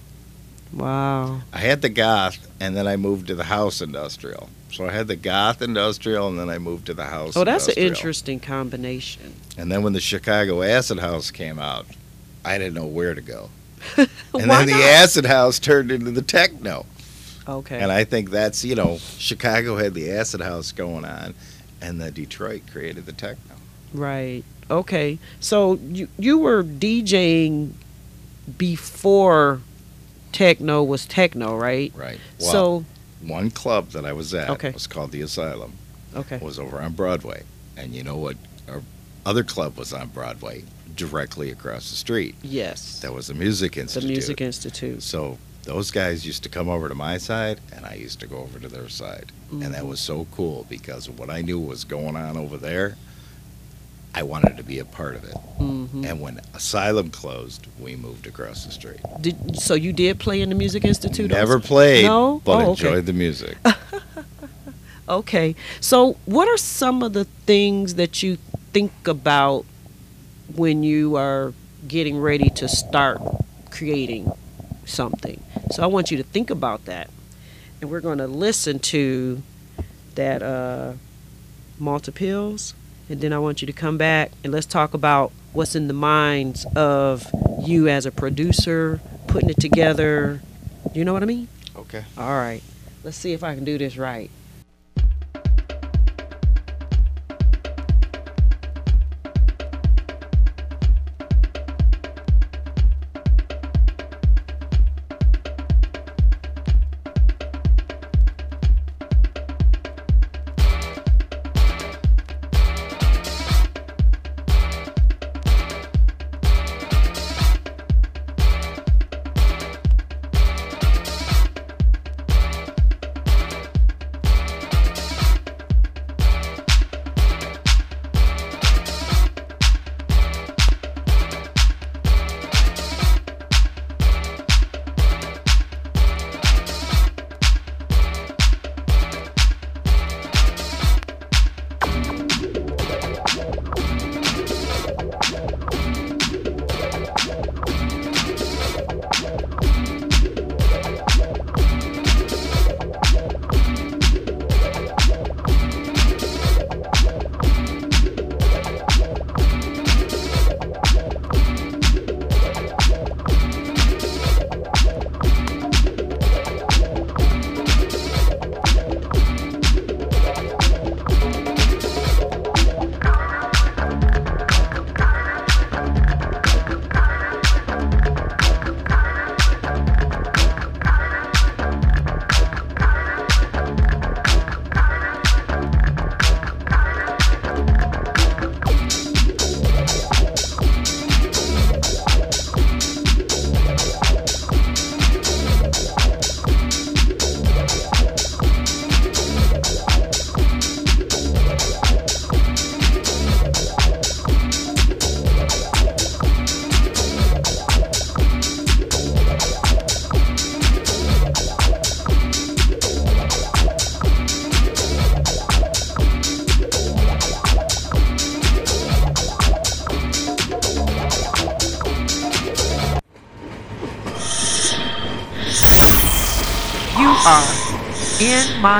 Wow. 0.72 1.40
I 1.52 1.58
had 1.58 1.82
the 1.82 1.88
goth, 1.88 2.46
and 2.60 2.76
then 2.76 2.86
I 2.86 2.96
moved 2.96 3.26
to 3.28 3.34
the 3.34 3.44
house 3.44 3.80
industrial. 3.80 4.50
So 4.70 4.86
I 4.86 4.92
had 4.92 5.08
the 5.08 5.16
goth 5.16 5.62
industrial, 5.62 6.28
and 6.28 6.38
then 6.38 6.48
I 6.48 6.58
moved 6.58 6.86
to 6.86 6.94
the 6.94 7.06
house. 7.06 7.36
Oh, 7.36 7.44
that's 7.44 7.68
an 7.68 7.74
interesting 7.76 8.38
combination. 8.38 9.34
And 9.56 9.70
then 9.72 9.82
when 9.82 9.94
the 9.94 10.00
Chicago 10.00 10.62
Acid 10.62 11.00
House 11.00 11.30
came 11.30 11.58
out, 11.58 11.86
I 12.44 12.58
didn't 12.58 12.74
know 12.74 12.86
where 12.86 13.14
to 13.14 13.20
go. 13.20 13.50
And 13.96 14.50
then 14.50 14.66
the? 14.66 14.72
Acid 14.74 15.26
House 15.26 15.58
turned 15.58 15.90
into 15.90 16.10
the 16.10 16.22
techno. 16.22 16.86
Okay. 17.48 17.80
And 17.80 17.90
I 17.90 18.04
think 18.04 18.30
that's, 18.30 18.64
you 18.64 18.74
know, 18.74 18.98
Chicago 19.18 19.76
had 19.76 19.94
the 19.94 20.10
Acid 20.12 20.40
House 20.40 20.70
going 20.72 21.04
on, 21.04 21.34
and 21.80 22.00
the 22.00 22.10
Detroit 22.10 22.62
created 22.70 23.06
the 23.06 23.12
techno. 23.12 23.54
right. 23.92 24.44
Okay. 24.70 25.18
So 25.40 25.74
you 25.82 26.06
you 26.16 26.38
were 26.38 26.62
DJing 26.62 27.72
before 28.56 29.60
techno 30.32 30.82
was 30.82 31.06
techno, 31.06 31.56
right? 31.56 31.92
Right. 31.96 32.20
Well, 32.38 32.50
so 32.52 32.84
one 33.22 33.50
club 33.50 33.90
that 33.90 34.04
I 34.04 34.12
was 34.12 34.32
at 34.32 34.48
Okay. 34.50 34.70
was 34.70 34.86
called 34.86 35.10
the 35.12 35.22
Asylum. 35.22 35.72
okay. 36.14 36.38
was 36.38 36.58
over 36.58 36.80
on 36.80 36.92
Broadway. 36.92 37.42
And 37.76 37.94
you 37.94 38.02
know 38.04 38.16
what? 38.16 38.36
Our 38.68 38.82
other 39.26 39.42
club 39.42 39.76
was 39.76 39.92
on 39.92 40.08
Broadway, 40.08 40.64
directly 40.96 41.50
across 41.50 41.90
the 41.90 41.96
street. 41.96 42.34
Yes. 42.42 43.00
That 43.00 43.12
was 43.14 43.26
the 43.28 43.34
Music 43.34 43.76
Institute. 43.76 44.02
The 44.08 44.12
Music 44.14 44.40
Institute. 44.40 45.02
So 45.02 45.38
those 45.64 45.90
guys 45.90 46.26
used 46.26 46.42
to 46.44 46.48
come 46.48 46.68
over 46.68 46.88
to 46.88 46.94
my 46.94 47.18
side, 47.18 47.60
and 47.74 47.84
I 47.86 47.94
used 47.94 48.20
to 48.20 48.26
go 48.26 48.38
over 48.38 48.58
to 48.58 48.68
their 48.68 48.88
side, 48.88 49.32
and 49.50 49.62
that 49.74 49.82
Mhm. 49.82 49.88
was 49.88 50.00
so 50.00 50.26
cool 50.34 50.66
because 50.68 51.08
what 51.08 51.30
I 51.30 51.42
knew 51.42 51.58
was 51.58 51.84
going 51.84 52.16
on 52.16 52.36
over 52.36 52.56
there. 52.56 52.96
I 54.12 54.24
wanted 54.24 54.56
to 54.56 54.64
be 54.64 54.80
a 54.80 54.84
part 54.84 55.14
of 55.14 55.22
it. 55.22 55.36
Mhm. 55.60 56.04
And 56.04 56.20
when 56.20 56.40
Asylum 56.52 57.10
closed, 57.10 57.68
we 57.78 57.94
moved 57.94 58.26
across 58.26 58.64
the 58.64 58.72
street. 58.72 58.98
Did, 59.20 59.56
so 59.60 59.74
you 59.74 59.92
did 59.92 60.18
play 60.18 60.40
in 60.40 60.48
the 60.48 60.56
Music 60.56 60.84
Institute? 60.84 61.30
Never 61.30 61.54
also? 61.56 61.66
played, 61.68 62.06
No? 62.06 62.42
but 62.44 62.52
Oh, 62.56 62.70
okay. 62.72 62.88
enjoyed 62.88 63.06
the 63.06 63.12
music. 63.12 63.56
Okay. 65.08 65.56
So, 65.80 66.16
what 66.24 66.46
are 66.48 66.56
some 66.56 67.02
of 67.02 67.14
the 67.14 67.24
things 67.44 67.94
that 67.94 68.22
you 68.22 68.38
think 68.72 68.92
about 69.08 69.64
when 70.56 70.82
you 70.82 71.16
are 71.16 71.52
getting 71.86 72.18
ready 72.18 72.50
to 72.50 72.68
start 72.68 73.20
creating 73.70 74.32
something? 74.84 75.42
So, 75.70 75.82
I 75.82 75.86
want 75.86 76.10
you 76.10 76.16
to 76.16 76.22
think 76.22 76.50
about 76.50 76.84
that. 76.86 77.10
And 77.80 77.90
we're 77.90 78.00
going 78.00 78.18
to 78.18 78.26
listen 78.26 78.78
to 78.78 79.42
that 80.14 80.42
uh, 80.42 80.92
Malta 81.78 82.12
Pills. 82.12 82.74
And 83.08 83.20
then 83.20 83.32
I 83.32 83.38
want 83.38 83.60
you 83.62 83.66
to 83.66 83.72
come 83.72 83.98
back 83.98 84.30
and 84.44 84.52
let's 84.52 84.66
talk 84.66 84.94
about 84.94 85.32
what's 85.52 85.74
in 85.74 85.88
the 85.88 85.94
minds 85.94 86.64
of 86.76 87.26
you 87.62 87.88
as 87.88 88.06
a 88.06 88.12
producer, 88.12 89.00
putting 89.26 89.50
it 89.50 89.60
together. 89.60 90.40
You 90.94 91.04
know 91.04 91.12
what 91.12 91.22
I 91.22 91.26
mean? 91.26 91.48
Okay. 91.74 92.04
All 92.16 92.30
right. 92.30 92.62
Let's 93.02 93.16
see 93.16 93.32
if 93.32 93.42
I 93.42 93.54
can 93.54 93.64
do 93.64 93.78
this 93.78 93.96
right. 93.96 94.30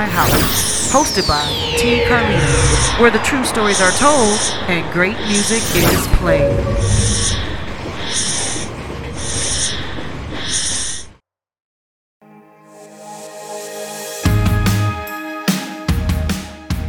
My 0.01 0.07
house, 0.07 0.91
hosted 0.91 1.29
by 1.29 1.45
T. 1.77 2.03
Carlino, 2.07 3.01
where 3.03 3.11
the 3.11 3.19
true 3.19 3.45
stories 3.45 3.83
are 3.83 3.91
told 3.91 4.39
and 4.67 4.91
great 4.95 5.19
music 5.29 5.61
is 5.77 6.09
played. 6.17 6.59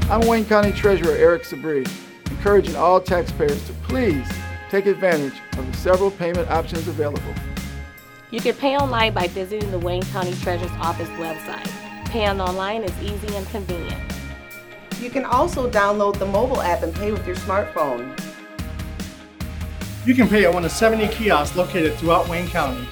I'm 0.10 0.25
Wayne 0.25 0.46
County 0.46 0.72
Treasurer 0.72 1.18
Eric 1.18 1.44
Sabree, 1.44 1.86
encouraging 2.30 2.77
all 2.77 3.01
taxpayers 3.01 3.62
to 3.68 3.74
please 3.84 4.25
take 4.70 4.86
advantage 4.86 5.38
of 5.58 5.70
the 5.70 5.77
several 5.77 6.12
payment 6.12 6.50
options 6.50 6.88
available. 6.88 7.34
You 8.30 8.39
can 8.39 8.56
pay 8.56 8.77
online 8.77 9.13
by 9.13 9.27
visiting 9.27 9.70
the 9.70 9.80
Wayne 9.80 10.03
County 10.03 10.34
Treasurer's 10.36 10.72
Office 10.80 11.10
website. 11.10 11.90
Paying 12.12 12.41
online 12.41 12.84
is 12.84 12.91
easy 13.01 13.34
and 13.38 13.48
convenient. 13.51 14.01
You 15.00 15.10
can 15.10 15.24
also 15.24 15.72
download 15.72 16.20
the 16.20 16.25
mobile 16.25 16.62
app 16.62 16.84
and 16.84 16.94
pay 16.94 17.13
with 17.13 17.25
your 17.25 17.38
smartphone. 17.38 18.20
You 20.06 20.13
can 20.13 20.27
pay 20.27 20.44
at 20.44 20.53
one 20.53 20.65
of 20.65 20.72
70 20.72 21.08
kiosks 21.08 21.56
located 21.56 21.94
throughout 21.94 22.27
Wayne 22.27 22.50
County. 22.50 22.86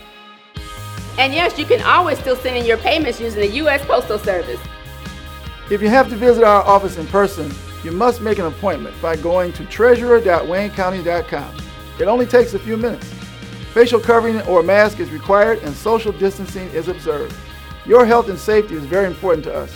And 1.17 1.33
yes, 1.33 1.59
you 1.59 1.65
can 1.65 1.81
always 1.81 2.17
still 2.17 2.37
send 2.37 2.55
in 2.55 2.65
your 2.65 2.77
payments 2.77 3.19
using 3.19 3.41
the 3.41 3.55
U.S. 3.57 3.83
Postal 3.83 4.19
Service. 4.19 4.61
If 5.69 5.81
you 5.81 5.89
have 5.89 6.07
to 6.11 6.15
visit 6.15 6.45
our 6.45 6.63
office 6.63 6.95
in 6.97 7.05
person, 7.07 7.51
you 7.83 7.91
must 7.91 8.21
make 8.21 8.39
an 8.39 8.45
appointment 8.45 8.95
by 9.01 9.17
going 9.17 9.51
to 9.51 9.65
treasurer.waynecounty.com. 9.65 11.57
It 11.99 12.07
only 12.07 12.25
takes 12.25 12.53
a 12.53 12.59
few 12.59 12.77
minutes. 12.77 13.13
Facial 13.73 13.99
covering 13.99 14.39
or 14.43 14.63
mask 14.63 15.01
is 15.01 15.11
required 15.11 15.59
and 15.59 15.75
social 15.75 16.13
distancing 16.13 16.69
is 16.69 16.87
observed. 16.87 17.35
Your 17.85 18.05
health 18.05 18.27
and 18.29 18.37
safety 18.37 18.75
is 18.75 18.83
very 18.83 19.07
important 19.07 19.45
to 19.45 19.53
us. 19.53 19.73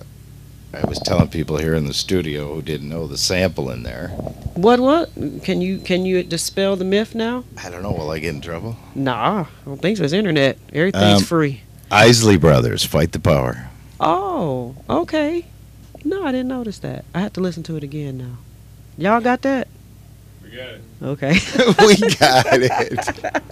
I 0.75 0.87
was 0.87 0.99
telling 0.99 1.29
people 1.29 1.57
here 1.57 1.75
in 1.75 1.87
the 1.87 1.95
studio 1.95 2.55
who 2.55 2.61
didn't 2.61 2.89
know 2.89 3.07
the 3.07 3.17
sample 3.17 3.71
in 3.71 3.83
there. 3.85 4.09
What? 4.55 4.81
What? 4.81 5.11
Can 5.43 5.63
you 5.63 5.79
can 5.79 6.05
you 6.05 6.23
dispel 6.23 6.77
the 6.77 6.85
myth 6.85 7.15
now? 7.15 7.45
I 7.63 7.71
don't 7.71 7.83
know. 7.83 7.93
Will 7.93 8.11
I 8.11 8.19
get 8.19 8.35
in 8.35 8.41
trouble? 8.43 8.77
Nah, 8.95 9.45
I 9.45 9.47
don't 9.65 9.81
think 9.81 9.97
so. 9.97 10.05
It's 10.05 10.13
internet. 10.13 10.59
Everything's 10.73 11.21
Um, 11.21 11.25
free. 11.25 11.63
Isley 11.91 12.37
Brothers, 12.37 12.85
Fight 12.85 13.13
the 13.13 13.21
Power. 13.21 13.71
Oh, 14.01 14.75
okay. 14.91 15.47
No, 16.05 16.25
I 16.27 16.33
didn't 16.33 16.49
notice 16.49 16.79
that. 16.81 17.05
I 17.15 17.21
have 17.21 17.33
to 17.35 17.41
listen 17.41 17.63
to 17.65 17.77
it 17.77 17.83
again 17.85 18.19
now. 18.19 18.39
Y'all 18.99 19.21
got 19.21 19.43
that? 19.43 19.69
We 20.57 20.63
got 20.63 20.71
it. 20.71 20.81
Okay. 21.03 21.33
we 21.87 21.97
got 22.17 22.47
it. 22.51 23.43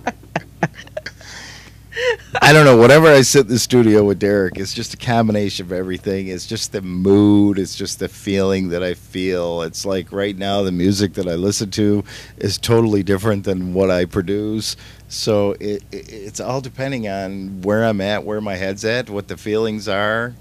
I 2.40 2.52
don't 2.54 2.64
know. 2.64 2.78
Whenever 2.80 3.08
I 3.08 3.20
sit 3.20 3.42
in 3.42 3.48
the 3.48 3.58
studio 3.58 4.04
with 4.04 4.18
Derek, 4.18 4.56
it's 4.56 4.72
just 4.72 4.94
a 4.94 4.96
combination 4.96 5.66
of 5.66 5.72
everything. 5.72 6.28
It's 6.28 6.46
just 6.46 6.72
the 6.72 6.80
mood. 6.80 7.58
It's 7.58 7.76
just 7.76 7.98
the 7.98 8.08
feeling 8.08 8.70
that 8.70 8.82
I 8.82 8.94
feel. 8.94 9.60
It's 9.62 9.84
like 9.84 10.12
right 10.12 10.36
now, 10.36 10.62
the 10.62 10.72
music 10.72 11.12
that 11.14 11.28
I 11.28 11.34
listen 11.34 11.70
to 11.72 12.04
is 12.38 12.56
totally 12.56 13.02
different 13.02 13.44
than 13.44 13.74
what 13.74 13.90
I 13.90 14.06
produce. 14.06 14.74
So 15.08 15.52
it, 15.60 15.82
it 15.92 16.10
it's 16.10 16.40
all 16.40 16.62
depending 16.62 17.06
on 17.06 17.60
where 17.60 17.84
I'm 17.84 18.00
at, 18.00 18.24
where 18.24 18.40
my 18.40 18.54
head's 18.54 18.84
at, 18.86 19.10
what 19.10 19.28
the 19.28 19.36
feelings 19.36 19.88
are. 19.88 20.34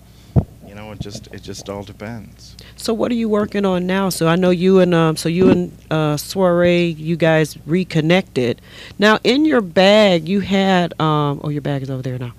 You 0.65 0.75
know, 0.75 0.93
it 0.93 1.01
just 1.01 1.27
it 1.27 1.43
just 1.43 1.69
all 1.69 1.83
depends. 1.83 2.52
So 2.83 2.93
what 2.93 3.13
are 3.13 3.15
you 3.15 3.29
working 3.29 3.65
on 3.65 3.87
now? 3.87 4.09
So 4.09 4.27
I 4.27 4.35
know 4.35 4.49
you 4.49 4.81
and 4.81 4.93
um, 4.93 5.15
so 5.15 5.29
you 5.29 5.49
and 5.49 5.71
uh, 5.89 6.17
Soiree, 6.17 6.87
you 6.87 7.15
guys 7.15 7.57
reconnected. 7.65 8.59
Now 8.99 9.19
in 9.23 9.45
your 9.45 9.61
bag, 9.61 10.27
you 10.27 10.41
had 10.41 10.99
um, 10.99 11.39
oh 11.45 11.47
your 11.47 11.61
bag 11.61 11.81
is 11.81 11.89
over 11.89 12.01
there 12.01 12.19
now. 12.19 12.33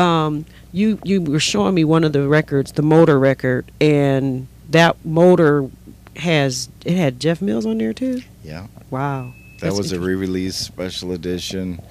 Um, 0.00 0.46
you 0.72 1.00
you 1.02 1.20
were 1.20 1.40
showing 1.40 1.74
me 1.74 1.82
one 1.82 2.04
of 2.04 2.12
the 2.12 2.28
records, 2.28 2.70
the 2.70 2.82
motor 2.82 3.18
record, 3.18 3.72
and 3.80 4.46
that 4.70 5.04
motor 5.04 5.68
has 6.14 6.68
it 6.84 6.96
had 6.96 7.18
Jeff 7.18 7.42
Mills 7.42 7.66
on 7.66 7.78
there 7.78 7.92
too. 7.92 8.22
Yeah. 8.44 8.68
Wow. 8.90 9.34
That 9.62 9.72
was 9.72 9.90
a 9.90 9.98
re-release 9.98 10.54
special 10.54 11.10
edition 11.10 11.82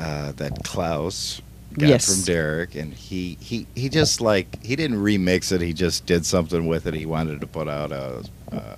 uh, 0.00 0.32
that 0.32 0.64
Klaus 0.64 1.40
got 1.78 1.88
Yes. 1.88 2.06
from 2.16 2.22
Derek, 2.24 2.74
and 2.74 2.94
he, 2.94 3.36
he 3.40 3.66
he 3.74 3.88
just 3.88 4.20
like 4.20 4.62
he 4.62 4.76
didn't 4.76 4.98
remix 4.98 5.52
it. 5.52 5.60
He 5.62 5.72
just 5.72 6.06
did 6.06 6.26
something 6.26 6.66
with 6.66 6.86
it. 6.86 6.94
He 6.94 7.06
wanted 7.06 7.40
to 7.40 7.46
put 7.46 7.68
out 7.68 7.92
a, 7.92 8.24
uh 8.52 8.76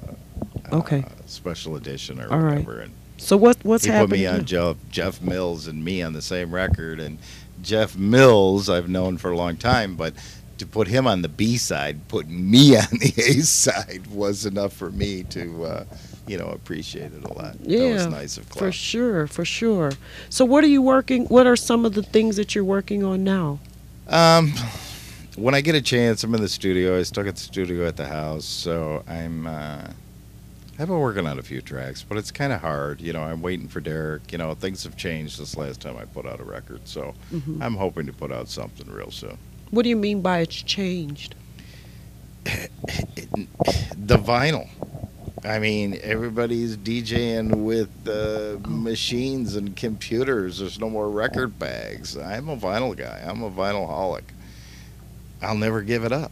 Okay. 0.73 1.04
special 1.26 1.76
edition 1.76 2.21
or 2.21 2.28
All 2.30 2.40
right. 2.40 2.66
whatever. 2.66 2.80
And 2.80 2.92
So 3.19 3.37
what 3.37 3.59
what's 3.64 3.85
he 3.85 3.90
happening? 3.90 4.09
put 4.09 4.11
me 4.11 4.26
on 4.26 4.45
Jeff, 4.47 4.76
Jeff 4.90 5.21
Mills 5.23 5.66
and 5.66 5.85
me 5.85 6.02
on 6.02 6.12
the 6.12 6.23
same 6.23 6.54
record. 6.54 7.00
And 7.00 7.19
Jeff 7.62 7.97
Mills, 7.97 8.69
I've 8.71 8.88
known 8.88 9.19
for 9.19 9.30
a 9.30 9.37
long 9.37 9.57
time, 9.57 9.97
but 9.97 10.14
to 10.59 10.66
put 10.66 10.88
him 10.88 11.07
on 11.07 11.23
the 11.23 11.28
B 11.28 11.57
side, 11.59 12.09
put 12.09 12.28
me 12.28 12.76
on 12.78 12.87
the 13.00 13.12
A 13.19 13.33
side 13.42 14.07
was 14.09 14.47
enough 14.47 14.73
for 14.75 14.90
me 14.90 15.25
to, 15.25 15.64
uh, 15.64 15.85
you 16.30 16.38
know, 16.38 16.46
appreciate 16.46 17.12
it 17.12 17.25
a 17.25 17.32
lot. 17.34 17.58
that 17.58 17.68
Yeah, 17.68 17.92
was 17.94 18.06
nice 18.06 18.37
of 18.37 18.49
course. 18.49 18.58
for 18.60 18.72
sure, 18.72 19.26
for 19.26 19.44
sure. 19.44 19.90
So 20.28 20.44
what 20.44 20.62
are 20.62 20.68
you 20.68 20.80
working? 20.80 21.26
What 21.26 21.46
are 21.46 21.56
some 21.56 21.84
of 21.84 21.94
the 21.94 22.02
things 22.04 22.37
that 22.37 22.54
you're 22.54 22.62
working 22.64 23.02
on 23.02 23.25
now? 23.25 23.58
Um, 24.06 24.52
when 25.37 25.54
I 25.54 25.60
get 25.60 25.75
a 25.75 25.82
chance, 25.82 26.22
I'm 26.22 26.34
in 26.34 26.40
the 26.40 26.49
studio. 26.49 26.99
I 26.99 27.02
still 27.02 27.25
get 27.25 27.34
the 27.34 27.40
studio 27.40 27.87
at 27.87 27.96
the 27.96 28.06
house, 28.06 28.44
so 28.44 29.02
I'm. 29.08 29.46
Uh, 29.46 29.88
I've 30.78 30.87
been 30.88 30.99
working 30.99 31.26
on 31.26 31.38
a 31.38 31.42
few 31.42 31.60
tracks, 31.60 32.02
but 32.08 32.16
it's 32.16 32.30
kind 32.30 32.54
of 32.54 32.60
hard. 32.62 33.02
You 33.02 33.12
know, 33.12 33.22
I'm 33.22 33.42
waiting 33.42 33.68
for 33.68 33.80
Derek. 33.80 34.32
You 34.32 34.38
know, 34.38 34.54
things 34.54 34.82
have 34.84 34.96
changed 34.96 35.37
since 35.37 35.54
last 35.56 35.80
time 35.82 35.96
I 35.98 36.05
put 36.07 36.24
out 36.26 36.40
a 36.40 36.44
record, 36.44 36.81
so 36.88 37.14
Mhm. 37.35 37.61
I'm 37.61 37.74
hoping 37.76 38.07
to 38.07 38.12
put 38.14 38.33
out 38.33 38.48
something 38.48 38.88
real 38.90 39.11
soon. 39.11 39.37
What 39.70 39.83
do 39.83 39.88
you 39.90 39.96
mean 39.96 40.22
by 40.22 40.38
it's 40.38 40.55
changed? 40.62 41.35
The 42.44 44.16
vinyl. 44.18 44.68
I 45.45 45.59
mean, 45.59 45.99
everybody's 46.03 46.77
DJing 46.77 47.62
with 47.64 47.90
uh, 48.09 48.59
machines 48.69 49.57
and 49.57 49.75
computers. 49.77 50.59
There's 50.59 50.79
no 50.79 50.90
more 50.90 51.09
record 51.09 51.59
bags. 51.59 52.16
I'm 52.16 52.49
a 52.49 52.57
vinyl 52.57 52.97
guy. 52.97 53.23
I'm 53.27 53.43
a 53.43 53.51
vinyl 53.51 53.88
holic. 53.88 54.25
I'll 55.43 55.57
never 55.57 55.81
give 55.83 56.05
it 56.05 56.12
up, 56.12 56.31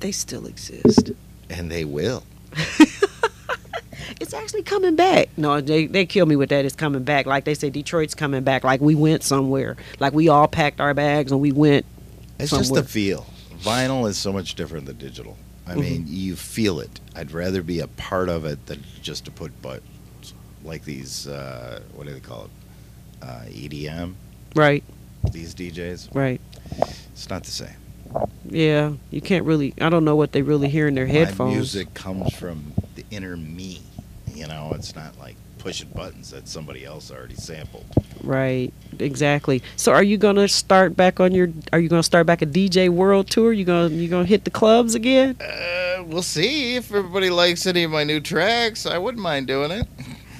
They 0.00 0.12
still 0.12 0.46
exist. 0.46 1.12
and 1.48 1.70
they 1.70 1.84
will. 1.84 2.24
It's 4.20 4.34
actually 4.34 4.62
coming 4.62 4.94
back. 4.94 5.30
No, 5.36 5.60
they 5.60 5.86
they 5.86 6.06
kill 6.06 6.26
me 6.26 6.36
with 6.36 6.50
that. 6.50 6.64
It's 6.64 6.76
coming 6.76 7.02
back. 7.02 7.26
Like 7.26 7.44
they 7.44 7.54
say, 7.54 7.70
Detroit's 7.70 8.14
coming 8.14 8.42
back. 8.44 8.62
Like 8.62 8.80
we 8.80 8.94
went 8.94 9.22
somewhere. 9.22 9.76
Like 10.00 10.12
we 10.12 10.28
all 10.28 10.46
packed 10.48 10.80
our 10.80 10.94
bags 10.94 11.32
and 11.32 11.40
we 11.40 11.50
went. 11.50 11.86
It's 12.38 12.50
somewhere. 12.50 12.62
just 12.62 12.74
the 12.74 12.82
feel. 12.84 13.26
Vinyl 13.58 14.08
is 14.08 14.18
so 14.18 14.32
much 14.32 14.54
different 14.54 14.86
than 14.86 14.96
digital. 14.98 15.36
I 15.66 15.74
Mhm. 15.74 15.80
mean, 15.80 16.04
you 16.08 16.36
feel 16.36 16.80
it. 16.80 17.00
I'd 17.14 17.30
rather 17.30 17.62
be 17.62 17.78
a 17.80 17.86
part 17.86 18.28
of 18.28 18.44
it 18.44 18.66
than 18.66 18.82
just 19.02 19.24
to 19.26 19.30
put 19.30 19.52
but 19.62 19.82
Like 20.64 20.84
these, 20.84 21.26
uh, 21.26 21.80
what 21.92 22.06
do 22.06 22.12
they 22.14 22.20
call 22.20 22.44
it? 22.44 22.50
Uh, 23.20 23.42
EDM. 23.50 24.14
Right, 24.54 24.84
These 25.32 25.54
DJs. 25.54 26.08
right. 26.14 26.40
It's 27.12 27.28
not 27.28 27.42
the 27.42 27.50
same. 27.50 27.74
Yeah, 28.48 28.92
you 29.10 29.20
can't 29.20 29.44
really. 29.44 29.74
I 29.80 29.88
don't 29.88 30.04
know 30.04 30.14
what 30.14 30.30
they 30.30 30.42
really 30.42 30.68
hear 30.68 30.86
in 30.86 30.94
their 30.94 31.06
headphones. 31.08 31.38
My 31.50 31.54
music 31.56 31.94
comes 31.94 32.32
from 32.34 32.72
the 32.94 33.04
inner 33.10 33.36
me. 33.36 33.82
You 34.32 34.46
know, 34.46 34.72
it's 34.76 34.94
not 34.94 35.18
like 35.18 35.34
pushing 35.62 35.88
buttons 35.90 36.30
that 36.30 36.48
somebody 36.48 36.84
else 36.84 37.10
already 37.10 37.36
sampled. 37.36 37.84
Right, 38.22 38.72
exactly. 38.98 39.62
So, 39.76 39.92
are 39.92 40.02
you 40.02 40.18
gonna 40.18 40.48
start 40.48 40.96
back 40.96 41.20
on 41.20 41.32
your? 41.32 41.48
Are 41.72 41.78
you 41.78 41.88
gonna 41.88 42.02
start 42.02 42.26
back 42.26 42.42
a 42.42 42.46
DJ 42.46 42.88
World 42.88 43.30
Tour? 43.30 43.52
You 43.52 43.64
gonna 43.64 43.94
you 43.94 44.08
gonna 44.08 44.26
hit 44.26 44.44
the 44.44 44.50
clubs 44.50 44.94
again? 44.94 45.36
Uh, 45.40 46.02
we'll 46.04 46.22
see 46.22 46.74
if 46.74 46.92
everybody 46.92 47.30
likes 47.30 47.66
any 47.66 47.84
of 47.84 47.90
my 47.90 48.04
new 48.04 48.20
tracks. 48.20 48.86
I 48.86 48.98
wouldn't 48.98 49.22
mind 49.22 49.46
doing 49.46 49.70
it. 49.70 49.86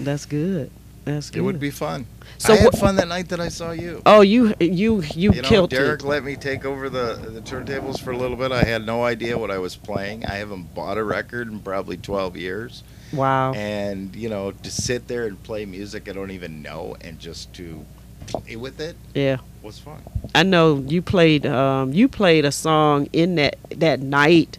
That's 0.01 0.27
good. 0.27 0.71
That's 1.05 1.31
good. 1.31 1.39
It 1.39 1.43
would 1.43 1.61
be 1.61 1.71
fun. 1.71 2.07
So 2.39 2.55
I 2.55 2.57
had 2.57 2.77
fun 2.79 2.97
that 2.97 3.07
night 3.09 3.29
that 3.29 3.39
I 3.41 3.49
saw 3.49 3.71
you. 3.71 4.03
Oh, 4.05 4.21
you 4.21 4.55
you 4.59 5.01
you, 5.15 5.33
You 5.33 5.43
know, 5.43 5.49
killed 5.49 5.71
Derek 5.71 6.01
it. 6.03 6.07
let 6.07 6.25
me 6.25 6.35
take 6.35 6.65
over 6.65 6.91
the, 6.91 7.15
the 7.31 7.41
turntables 7.41 8.01
for 8.01 8.11
a 8.11 8.17
little 8.17 8.37
bit. 8.37 8.51
I 8.51 8.65
had 8.65 8.85
no 8.85 9.05
idea 9.05 9.39
what 9.39 9.53
I 9.53 9.59
was 9.59 9.77
playing. 9.77 10.27
I 10.27 10.35
haven't 10.35 10.75
bought 10.75 10.99
a 10.99 11.05
record 11.05 11.49
in 11.49 11.61
probably 11.61 11.97
12 11.97 12.37
years. 12.37 12.83
Wow. 13.13 13.53
And, 13.53 14.15
you 14.17 14.29
know, 14.29 14.53
to 14.53 14.71
sit 14.71 15.09
there 15.09 15.27
and 15.27 15.43
play 15.43 15.65
music 15.67 16.09
I 16.09 16.13
don't 16.13 16.31
even 16.31 16.63
know 16.63 16.97
and 17.01 17.19
just 17.19 17.53
to 17.55 17.85
play 18.27 18.57
with 18.57 18.81
it 18.81 18.97
Yeah. 19.15 19.39
was 19.63 19.79
fun. 19.79 20.03
I 20.35 20.43
know 20.45 20.77
you 20.87 21.03
played 21.03 21.45
um 21.47 21.93
you 21.93 22.09
played 22.09 22.45
a 22.45 22.53
song 22.53 23.09
in 23.13 23.35
that 23.37 23.57
that 23.77 24.01
night. 24.01 24.59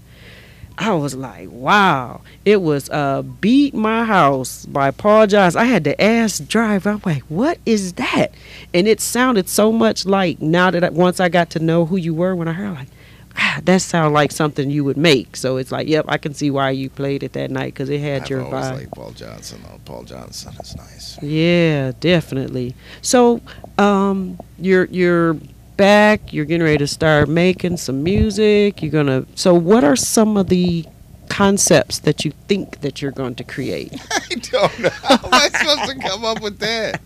I 0.77 0.93
was 0.93 1.13
like, 1.13 1.49
wow. 1.51 2.21
It 2.45 2.61
was 2.61 2.89
uh 2.89 3.21
Beat 3.21 3.73
My 3.73 4.03
House 4.05 4.65
by 4.65 4.91
Paul 4.91 5.27
Johnson. 5.27 5.61
I 5.61 5.65
had 5.65 5.83
to 5.85 5.99
ask 6.01 6.47
Drive, 6.47 6.85
I'm 6.87 7.01
like, 7.05 7.23
what 7.23 7.57
is 7.65 7.93
that? 7.93 8.33
And 8.73 8.87
it 8.87 8.99
sounded 8.99 9.49
so 9.49 9.71
much 9.71 10.05
like 10.05 10.41
now 10.41 10.71
that 10.71 10.83
I, 10.83 10.89
once 10.89 11.19
I 11.19 11.29
got 11.29 11.49
to 11.51 11.59
know 11.59 11.85
who 11.85 11.97
you 11.97 12.13
were 12.13 12.35
when 12.35 12.47
I 12.47 12.53
heard 12.53 12.73
like 12.73 12.87
ah, 13.37 13.59
that 13.63 13.81
sounds 13.81 14.13
like 14.13 14.31
something 14.31 14.69
you 14.69 14.83
would 14.83 14.97
make. 14.97 15.35
So 15.35 15.57
it's 15.57 15.71
like, 15.71 15.87
yep, 15.87 16.05
I 16.07 16.17
can 16.17 16.33
see 16.33 16.51
why 16.51 16.71
you 16.71 16.89
played 16.89 17.23
it 17.23 17.33
that 17.33 17.51
night 17.51 17.73
because 17.73 17.89
it 17.89 17.99
had 17.99 18.23
I've 18.23 18.29
your 18.29 18.43
always 18.43 18.65
vibe. 18.65 18.73
liked 18.73 18.91
Paul 18.91 19.11
Johnson, 19.11 19.61
though. 19.63 19.79
Paul 19.85 20.03
Johnson 20.03 20.53
is 20.61 20.75
nice. 20.75 21.21
Yeah, 21.21 21.91
definitely. 21.99 22.75
So, 23.01 23.41
um, 23.77 24.39
you're 24.59 24.85
you're 24.85 25.37
back. 25.77 26.33
You're 26.33 26.45
getting 26.45 26.63
ready 26.63 26.77
to 26.79 26.87
start 26.87 27.29
making 27.29 27.77
some 27.77 28.03
music. 28.03 28.81
You're 28.81 28.91
gonna. 28.91 29.25
So, 29.35 29.53
what 29.53 29.83
are 29.83 29.95
some 29.95 30.37
of 30.37 30.49
the 30.49 30.85
concepts 31.29 31.99
that 31.99 32.23
you 32.23 32.31
think 32.47 32.81
that 32.81 33.01
you're 33.01 33.11
going 33.11 33.35
to 33.35 33.43
create? 33.43 33.93
I 34.11 34.35
don't 34.35 34.79
know. 34.79 34.89
How 34.89 35.15
am 35.15 35.33
I 35.33 35.49
supposed 35.49 35.91
to 35.91 36.07
come 36.07 36.25
up 36.25 36.41
with 36.41 36.59
that? 36.59 37.01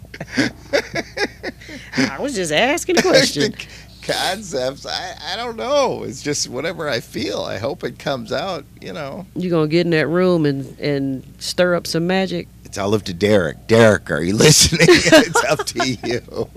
I 2.11 2.19
was 2.19 2.35
just 2.35 2.51
asking 2.51 2.97
a 2.97 3.01
question. 3.01 3.53
Concepts, 4.07 4.85
I, 4.85 5.15
I 5.33 5.35
don't 5.35 5.57
know. 5.57 6.03
It's 6.03 6.21
just 6.21 6.47
whatever 6.49 6.87
I 6.87 6.99
feel. 7.01 7.41
I 7.41 7.57
hope 7.57 7.83
it 7.83 7.99
comes 7.99 8.31
out, 8.31 8.63
you 8.81 8.93
know. 8.93 9.25
You're 9.35 9.51
gonna 9.51 9.67
get 9.67 9.85
in 9.85 9.91
that 9.91 10.07
room 10.07 10.45
and 10.45 10.79
and 10.79 11.23
stir 11.39 11.75
up 11.75 11.85
some 11.85 12.07
magic. 12.07 12.47
It's 12.63 12.77
all 12.77 12.93
up 12.95 13.03
to 13.03 13.13
Derek. 13.13 13.67
Derek, 13.67 14.09
are 14.09 14.21
you 14.21 14.33
listening? 14.37 14.87
it's 14.89 15.43
up 15.43 15.65
to 15.67 15.97
you. 16.03 16.49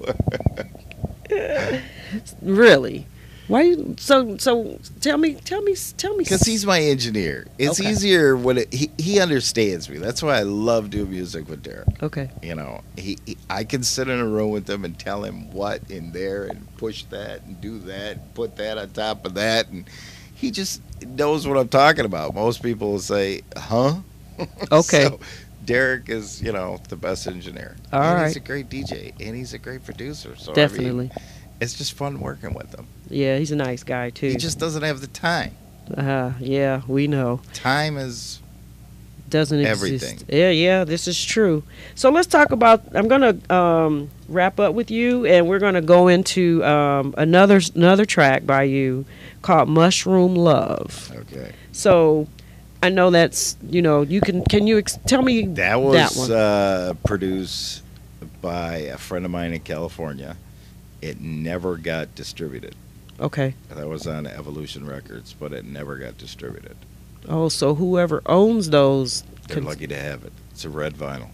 Really? 2.43 3.07
Why? 3.51 3.63
You, 3.63 3.97
so 3.99 4.37
so 4.39 4.79
tell 5.01 5.19
me 5.19 5.35
tell 5.35 5.63
me 5.63 5.75
tell 5.97 6.13
me. 6.17 6.25
Because 6.25 6.43
he's 6.43 6.65
my 6.65 6.81
engineer. 6.81 7.49
It's 7.59 7.81
Okay. 7.81 7.91
easier 7.91 8.37
when 8.37 8.59
it, 8.59 8.73
he 8.73 8.91
he 8.99 9.21
understands 9.21 9.91
me. 9.91 9.99
That's 9.99 10.23
why 10.23 10.39
I 10.39 10.43
love 10.45 10.91
doing 10.91 11.11
music 11.11 11.49
with 11.49 11.63
Derek. 11.63 12.03
Okay. 12.03 12.31
You 12.43 12.55
know, 12.55 12.83
he, 12.97 13.19
he 13.27 13.37
I 13.51 13.65
can 13.65 13.83
sit 13.83 14.09
in 14.09 14.21
a 14.21 14.27
room 14.27 14.51
with 14.51 14.71
him 14.71 14.85
and 14.85 14.99
tell 14.99 15.25
him 15.25 15.51
what 15.53 15.83
in 15.91 16.13
there 16.13 16.45
and 16.45 16.67
push 16.77 17.05
that 17.05 17.43
and 17.45 17.61
do 17.61 17.79
that, 17.81 18.19
and 18.19 18.35
put 18.35 18.57
that 18.57 18.79
on 18.79 18.91
top 18.91 19.27
of 19.27 19.35
that, 19.35 19.69
and 19.69 19.85
he 20.35 20.51
just 20.53 20.81
knows 21.05 21.47
what 21.47 21.59
I'm 21.59 21.69
talking 21.69 22.05
about. 22.05 22.35
Most 22.35 22.63
people 22.63 22.93
will 22.93 23.01
say, 23.01 23.43
"Huh." 23.57 23.97
Okay. 24.73 25.05
So 25.05 25.21
Derek 25.65 26.09
is, 26.09 26.41
you 26.43 26.53
know, 26.53 26.81
the 26.89 26.97
best 26.97 27.27
engineer. 27.27 27.77
All 27.93 28.01
and 28.01 28.15
right. 28.15 28.27
He's 28.29 28.37
a 28.37 28.41
great 28.41 28.69
DJ 28.71 29.13
and 29.21 29.37
he's 29.37 29.53
a 29.55 29.59
great 29.59 29.85
producer. 29.85 30.35
So 30.37 30.53
I 30.53 30.69
mean, 30.69 30.99
Definitely. 31.01 31.11
It's 31.61 31.75
just 31.75 31.93
fun 31.95 32.21
working 32.21 32.55
with 32.55 32.75
him. 32.75 32.87
Yeah, 33.09 33.39
he's 33.39 33.51
a 33.53 33.57
nice 33.57 33.83
guy 33.83 34.11
too. 34.11 34.29
He 34.29 34.37
just 34.37 34.59
doesn't 34.59 34.83
have 34.83 35.01
the 35.01 35.07
time. 35.09 35.53
uh, 35.97 36.33
yeah, 36.41 36.83
we 36.87 37.07
know. 37.09 37.41
Time 37.55 37.97
is 37.97 38.41
Doesn't 39.29 39.65
Everything. 39.65 40.15
exist. 40.15 40.25
Yeah, 40.31 40.51
yeah, 40.51 40.85
this 40.85 41.07
is 41.09 41.23
true. 41.25 41.63
So 41.95 42.11
let's 42.11 42.27
talk 42.27 42.51
about. 42.53 42.83
I'm 42.95 43.09
gonna 43.09 43.37
um, 43.53 44.11
wrap 44.29 44.59
up 44.61 44.75
with 44.75 44.91
you, 44.91 45.25
and 45.27 45.49
we're 45.49 45.59
gonna 45.61 45.81
go 45.83 46.09
into 46.09 46.65
um, 46.65 47.15
another 47.19 47.61
another 47.75 48.05
track 48.05 48.45
by 48.47 48.65
you 48.65 49.05
called 49.43 49.69
"Mushroom 49.69 50.35
Love." 50.37 51.13
okay. 51.15 51.53
So 51.73 52.27
I 52.83 52.89
know 52.89 53.11
that's 53.11 53.57
you 53.69 53.83
know 53.83 54.03
you 54.03 54.21
can 54.21 54.45
can 54.45 54.67
you 54.67 54.79
ex- 54.79 54.99
tell 55.07 55.23
me 55.23 55.47
That 55.47 55.81
was 55.81 56.29
that? 56.29 56.37
Uh, 56.37 56.95
produced 57.07 57.83
by 58.43 58.77
a 58.79 58.97
friend 58.99 59.25
of 59.25 59.31
mine 59.31 59.53
in 59.53 59.61
California. 59.61 60.37
It 61.03 61.21
never 61.21 61.77
got 61.77 62.15
distributed. 62.15 62.75
okay. 63.19 63.55
That 63.71 63.89
was 63.89 64.07
on 64.07 64.27
Evolution 64.27 64.87
Records, 64.87 65.35
but 65.39 65.53
it 65.53 65.65
never 65.65 65.97
got 65.97 66.17
distributed. 66.19 66.77
Oh, 67.29 67.49
so 67.49 67.75
whoever 67.75 68.23
owns 68.27 68.71
those, 68.71 69.25
They're 69.49 69.61
lucky 69.63 69.87
to 69.87 69.97
have 69.97 70.25
it. 70.25 70.33
It's 70.53 70.65
a 70.65 70.71
red 70.71 70.95
vinyl. 70.95 71.31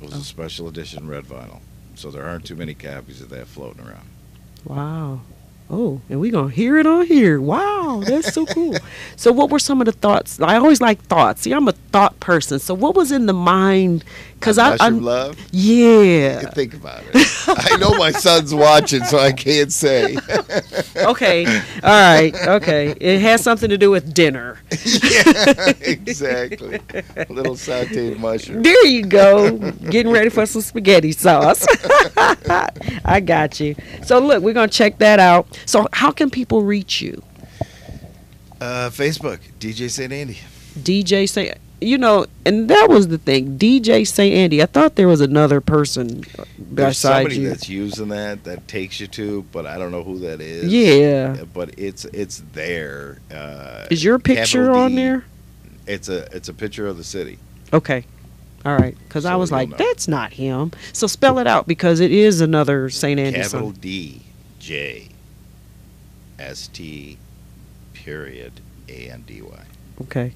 It 0.00 0.06
was 0.06 0.14
Oh. 0.14 0.18
a 0.18 0.22
special 0.22 0.68
edition 0.68 1.08
red 1.08 1.24
vinyl. 1.24 1.60
So 1.96 2.10
there 2.10 2.24
aren't 2.24 2.44
too 2.44 2.56
many 2.56 2.74
copies 2.74 3.20
of 3.20 3.30
that 3.30 3.46
floating 3.46 3.84
around. 3.84 4.06
Wow. 4.64 5.20
Oh, 5.70 6.02
and 6.10 6.20
we're 6.20 6.30
gonna 6.30 6.50
hear 6.50 6.76
it 6.76 6.86
on 6.86 7.06
here. 7.06 7.40
Wow, 7.40 8.02
that's 8.06 8.34
so 8.34 8.44
cool. 8.44 8.76
so, 9.16 9.32
what 9.32 9.48
were 9.50 9.58
some 9.58 9.80
of 9.80 9.86
the 9.86 9.92
thoughts? 9.92 10.38
I 10.40 10.56
always 10.56 10.80
like 10.82 11.00
thoughts. 11.06 11.40
See, 11.42 11.52
I'm 11.52 11.66
a 11.68 11.72
thought 11.72 12.20
person. 12.20 12.58
So, 12.58 12.74
what 12.74 12.94
was 12.94 13.10
in 13.10 13.24
the 13.26 13.32
mind? 13.32 14.04
Because 14.44 14.58
I, 14.58 14.70
Mushroom 14.72 14.96
I'm, 14.98 15.02
Love? 15.02 15.38
yeah. 15.52 16.40
Think 16.50 16.74
about 16.74 17.02
it. 17.14 17.26
I 17.48 17.78
know 17.78 17.96
my 17.96 18.10
son's 18.10 18.54
watching, 18.54 19.02
so 19.04 19.18
I 19.18 19.32
can't 19.32 19.72
say. 19.72 20.18
Okay, 20.96 21.44
all 21.46 21.82
right, 21.82 22.34
okay. 22.46 22.94
It 23.00 23.20
has 23.20 23.42
something 23.42 23.68
to 23.68 23.76
do 23.76 23.90
with 23.90 24.14
dinner. 24.14 24.58
yeah, 24.70 25.72
exactly. 25.80 26.80
Little 27.28 27.54
sauteed 27.56 28.18
mushroom. 28.18 28.62
There 28.62 28.86
you 28.86 29.04
go. 29.04 29.56
Getting 29.90 30.12
ready 30.12 30.30
for 30.30 30.46
some 30.46 30.62
spaghetti 30.62 31.12
sauce. 31.12 31.66
I 33.04 33.20
got 33.24 33.60
you. 33.60 33.74
So, 34.04 34.18
look, 34.18 34.42
we're 34.42 34.54
gonna 34.54 34.68
check 34.68 34.98
that 34.98 35.20
out. 35.20 35.58
So, 35.66 35.88
how 35.92 36.10
can 36.10 36.30
people 36.30 36.62
reach 36.62 37.00
you? 37.00 37.22
Uh, 38.60 38.90
Facebook, 38.90 39.40
DJ 39.58 39.90
St. 39.90 40.12
Andy. 40.12 40.38
DJ 40.78 41.28
Saint, 41.28 41.58
you 41.84 41.98
know, 41.98 42.26
and 42.44 42.68
that 42.68 42.88
was 42.88 43.08
the 43.08 43.18
thing. 43.18 43.58
DJ 43.58 44.06
Saint 44.06 44.34
Andy. 44.34 44.62
I 44.62 44.66
thought 44.66 44.96
there 44.96 45.08
was 45.08 45.20
another 45.20 45.60
person 45.60 46.24
There's 46.58 46.98
somebody 46.98 47.38
you. 47.38 47.48
that's 47.48 47.68
using 47.68 48.08
that 48.08 48.44
that 48.44 48.66
takes 48.68 49.00
you 49.00 49.06
to, 49.08 49.42
but 49.52 49.66
I 49.66 49.78
don't 49.78 49.92
know 49.92 50.02
who 50.02 50.18
that 50.20 50.40
is. 50.40 50.72
Yeah. 50.72 51.36
Uh, 51.40 51.44
But 51.44 51.78
it's 51.78 52.04
it's 52.06 52.42
there. 52.52 53.18
Uh, 53.32 53.86
Is 53.90 54.02
your 54.02 54.18
picture 54.18 54.70
on 54.72 54.94
there? 54.94 55.24
It's 55.86 56.08
a 56.08 56.34
it's 56.34 56.48
a 56.48 56.54
picture 56.54 56.86
of 56.86 56.96
the 56.96 57.04
city. 57.04 57.38
Okay. 57.72 58.04
All 58.64 58.76
right. 58.76 58.96
Because 59.06 59.26
I 59.26 59.36
was 59.36 59.52
like, 59.52 59.68
know. 59.68 59.76
that's 59.76 60.08
not 60.08 60.32
him. 60.32 60.72
So 60.94 61.06
spell 61.06 61.38
it 61.38 61.46
out 61.46 61.66
because 61.66 62.00
it 62.00 62.10
is 62.10 62.40
another 62.40 62.88
Saint 62.88 63.20
Andy 63.20 63.40
Capital. 63.40 63.72
D 63.72 64.22
J 64.58 65.08
S 66.38 66.68
T 66.68 67.18
period 67.92 68.60
A 68.88 69.10
N 69.10 69.24
D 69.26 69.42
Y. 69.42 69.64
Okay. 70.02 70.32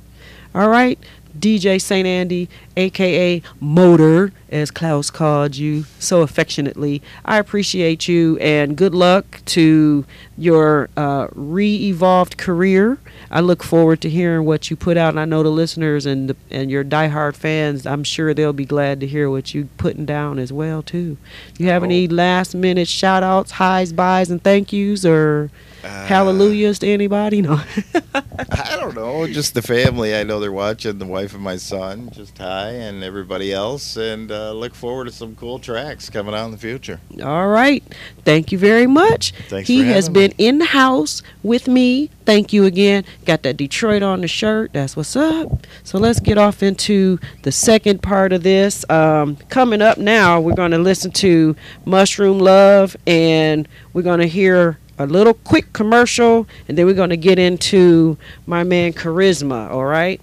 All 0.54 0.68
right. 0.68 0.98
DJ 1.38 1.80
St. 1.80 2.06
Andy, 2.06 2.48
aka 2.76 3.42
Motor, 3.60 4.32
as 4.50 4.70
Klaus 4.70 5.10
called 5.10 5.56
you 5.56 5.84
so 5.98 6.22
affectionately. 6.22 7.02
I 7.24 7.38
appreciate 7.38 8.08
you 8.08 8.38
and 8.38 8.76
good 8.76 8.94
luck 8.94 9.40
to 9.46 10.04
your 10.36 10.88
uh, 10.96 11.28
re 11.32 11.88
evolved 11.88 12.38
career. 12.38 12.98
I 13.30 13.40
look 13.40 13.62
forward 13.62 14.00
to 14.02 14.10
hearing 14.10 14.46
what 14.46 14.70
you 14.70 14.76
put 14.76 14.96
out, 14.96 15.10
and 15.10 15.20
I 15.20 15.24
know 15.24 15.42
the 15.42 15.50
listeners 15.50 16.06
and 16.06 16.30
the, 16.30 16.36
and 16.50 16.70
your 16.70 16.84
diehard 16.84 17.36
fans. 17.36 17.86
I'm 17.86 18.04
sure 18.04 18.32
they'll 18.32 18.52
be 18.52 18.64
glad 18.64 19.00
to 19.00 19.06
hear 19.06 19.28
what 19.28 19.54
you 19.54 19.68
putting 19.76 20.06
down 20.06 20.38
as 20.38 20.52
well 20.52 20.82
too. 20.82 21.18
You 21.58 21.66
have 21.66 21.84
any 21.84 22.08
last 22.08 22.54
minute 22.54 22.88
shout 22.88 23.22
outs, 23.22 23.52
highs, 23.52 23.92
buys, 23.92 24.30
and 24.30 24.42
thank 24.42 24.72
yous, 24.72 25.04
or 25.04 25.50
hallelujahs 25.82 26.78
to 26.80 26.88
anybody? 26.88 27.42
No. 27.42 27.60
I 28.50 28.76
don't 28.80 28.94
know, 28.94 29.26
just 29.26 29.54
the 29.54 29.62
family. 29.62 30.14
I 30.14 30.22
know 30.22 30.40
they're 30.40 30.52
watching. 30.52 30.98
The 30.98 31.06
wife 31.06 31.34
and 31.34 31.42
my 31.42 31.56
son, 31.56 32.10
just 32.12 32.38
hi, 32.38 32.70
and 32.70 33.02
everybody 33.02 33.52
else, 33.52 33.96
and 33.96 34.30
uh, 34.30 34.52
look 34.52 34.74
forward 34.74 35.06
to 35.06 35.12
some 35.12 35.34
cool 35.36 35.58
tracks 35.58 36.08
coming 36.10 36.34
out 36.34 36.46
in 36.46 36.50
the 36.52 36.58
future. 36.58 37.00
All 37.22 37.48
right. 37.48 37.82
Thank 38.24 38.52
you 38.52 38.58
very 38.58 38.86
much. 38.86 39.32
Thanks 39.48 39.68
he 39.68 39.82
has 39.84 40.06
having 40.06 40.30
been 40.30 40.34
in 40.38 40.58
the 40.58 40.66
house 40.66 41.22
with 41.42 41.68
me. 41.68 42.10
Thank 42.24 42.52
you 42.52 42.64
again. 42.64 43.04
Got 43.24 43.42
that 43.44 43.56
Detroit 43.56 44.02
on 44.02 44.20
the 44.20 44.28
shirt. 44.28 44.72
That's 44.72 44.96
what's 44.96 45.16
up. 45.16 45.66
So 45.82 45.98
let's 45.98 46.20
get 46.20 46.36
off 46.38 46.62
into 46.62 47.18
the 47.42 47.52
second 47.52 48.02
part 48.02 48.32
of 48.32 48.42
this. 48.42 48.84
Um, 48.90 49.36
coming 49.48 49.80
up 49.80 49.98
now, 49.98 50.40
we're 50.40 50.54
going 50.54 50.72
to 50.72 50.78
listen 50.78 51.10
to 51.12 51.56
Mushroom 51.84 52.38
Love 52.38 52.96
and 53.06 53.66
we're 53.92 54.02
going 54.02 54.20
to 54.20 54.28
hear 54.28 54.78
a 54.98 55.06
little 55.06 55.34
quick 55.34 55.72
commercial 55.72 56.46
and 56.66 56.76
then 56.76 56.86
we're 56.86 56.94
going 56.94 57.10
to 57.10 57.16
get 57.16 57.38
into 57.38 58.18
my 58.46 58.64
man 58.64 58.92
Charisma. 58.92 59.70
All 59.70 59.84
right. 59.84 60.20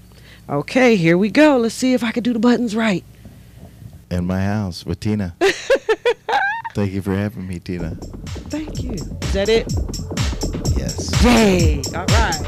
Okay, 0.48 0.96
here 0.96 1.18
we 1.18 1.30
go. 1.30 1.58
Let's 1.58 1.74
see 1.74 1.94
if 1.94 2.04
I 2.04 2.12
can 2.12 2.22
do 2.22 2.34
the 2.34 2.40
buttons 2.40 2.76
right. 2.76 3.04
In 4.12 4.26
my 4.26 4.44
house 4.44 4.86
with 4.86 5.00
Tina. 5.00 5.36
Thank 6.76 6.92
you 6.92 7.02
for 7.02 7.16
having 7.16 7.48
me, 7.48 7.60
Tina. 7.60 7.96
Thank 8.50 8.84
you. 8.84 8.92
Is 8.92 9.34
that 9.34 9.50
it? 9.50 9.74
Yes. 10.78 11.24
Yay! 11.24 11.82
All 11.96 12.06
right. 12.06 12.42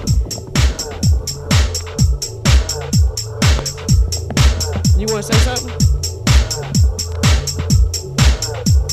You 4.97 5.07
want 5.13 5.25
to 5.25 5.33
say 5.33 5.39
something? 5.39 5.87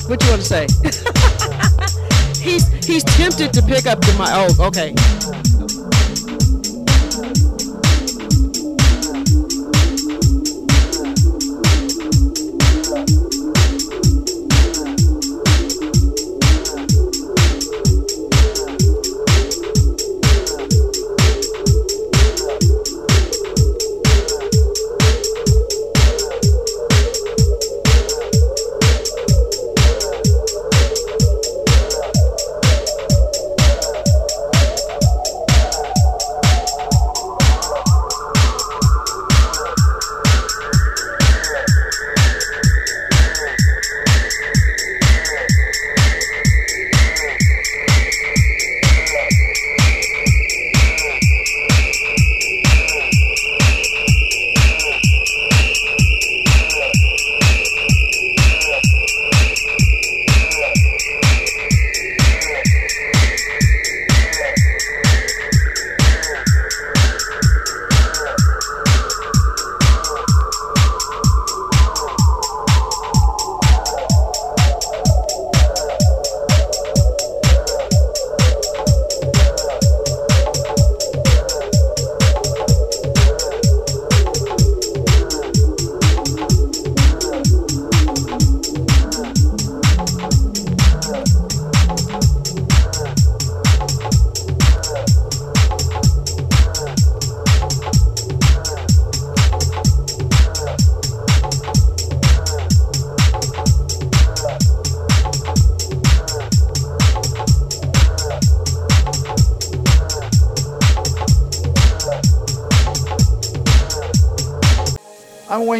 What 0.09 0.23
you 0.23 0.29
want 0.31 0.42
to 0.42 0.47
say? 0.47 1.11
he's 2.44 2.68
he's 2.85 3.02
tempted 3.02 3.52
to 3.54 3.62
pick 3.62 3.87
up 3.87 4.00
the 4.00 4.12
mic. 4.18 4.28
Oh, 4.30 4.66
okay. 4.68 4.94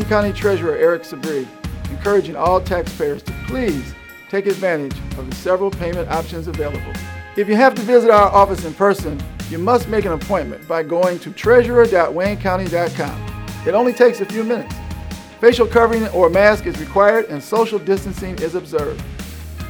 County 0.05 0.33
Treasurer 0.33 0.77
Eric 0.77 1.03
Sabree, 1.03 1.49
encouraging 1.91 2.37
all 2.37 2.61
taxpayers 2.61 3.23
to 3.23 3.33
please 3.47 3.95
take 4.29 4.47
advantage 4.47 4.97
of 5.19 5.29
the 5.29 5.37
several 5.37 5.71
payment 5.71 6.09
options 6.11 6.49
available. 6.49 6.93
If 7.37 7.49
you 7.49 7.57
have 7.57 7.75
to 7.75 7.83
visit 7.83 8.11
our 8.11 8.31
office 8.31 8.65
in 8.65 8.75
person, 8.75 9.21
you 9.51 9.59
must 9.59 9.89
make 9.89 10.05
an 10.05 10.13
appointment 10.13 10.69
by 10.69 10.83
going 10.83 11.19
to 11.21 11.31
treasurer.waynecounty.com. 11.31 13.47
It 13.67 13.75
only 13.75 13.93
takes 13.93 14.21
a 14.21 14.25
few 14.25 14.45
minutes. 14.45 14.75
Facial 15.41 15.67
covering 15.67 16.07
or 16.09 16.31
mask 16.31 16.67
is 16.67 16.79
required 16.79 17.27
and 17.27 17.43
social 17.43 17.79
distancing 17.79 18.39
is 18.39 18.55
observed. 18.55 19.03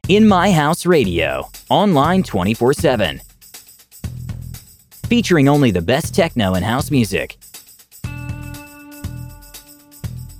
In 0.09 0.27
My 0.27 0.51
House 0.51 0.85
Radio, 0.85 1.49
online 1.69 2.25
24 2.25 2.75
7. 2.75 3.21
Featuring 5.07 5.49
only 5.49 5.71
the 5.71 5.81
best 5.81 6.13
techno 6.13 6.55
and 6.55 6.65
house 6.65 6.91
music. 6.91 7.39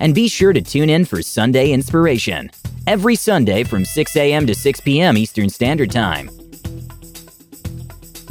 And 0.01 0.13
be 0.13 0.27
sure 0.27 0.51
to 0.51 0.61
tune 0.61 0.89
in 0.89 1.05
for 1.05 1.21
Sunday 1.21 1.71
Inspiration, 1.71 2.51
every 2.87 3.15
Sunday 3.15 3.63
from 3.63 3.85
6 3.85 4.17
a.m. 4.17 4.45
to 4.47 4.53
6 4.53 4.81
p.m. 4.81 5.17
Eastern 5.17 5.47
Standard 5.47 5.91
Time. 5.91 6.29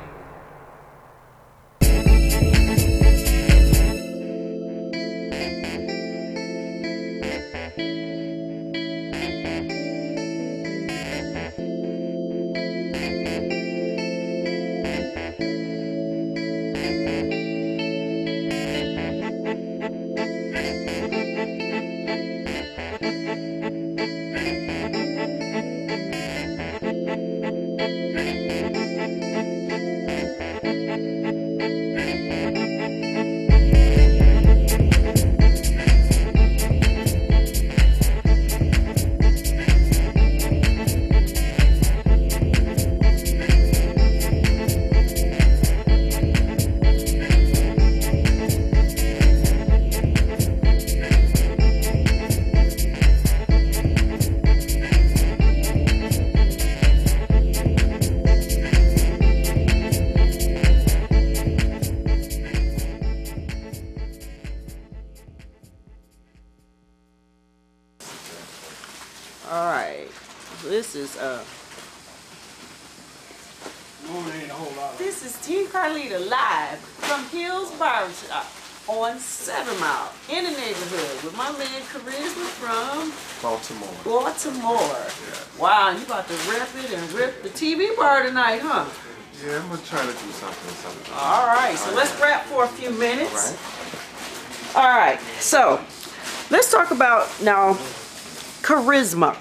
Charisma. 98.99 99.35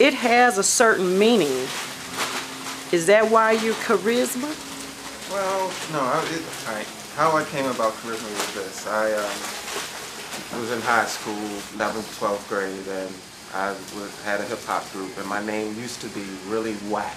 It 0.00 0.14
has 0.14 0.58
a 0.58 0.62
certain 0.62 1.18
meaning. 1.18 1.66
Is 2.92 3.06
that 3.06 3.28
why 3.30 3.52
you're 3.52 3.74
charisma? 3.74 4.48
Well, 5.30 5.68
no, 5.92 6.00
I, 6.00 6.24
it, 6.32 6.42
right. 6.68 6.86
How 7.16 7.36
I 7.36 7.44
came 7.44 7.66
about 7.66 7.92
charisma 7.94 8.30
was 8.30 8.54
this. 8.54 8.86
I 8.86 9.12
um, 9.12 10.60
was 10.60 10.72
in 10.72 10.80
high 10.82 11.04
school, 11.04 11.34
11th, 11.76 12.18
12th 12.18 12.48
grade, 12.48 12.86
and 12.88 13.14
I 13.54 13.70
was, 13.98 14.22
had 14.22 14.40
a 14.40 14.44
hip 14.44 14.62
hop 14.64 14.90
group, 14.92 15.16
and 15.18 15.26
my 15.26 15.44
name 15.44 15.74
used 15.76 16.00
to 16.00 16.08
be 16.08 16.24
really 16.46 16.74
whack. 16.90 17.16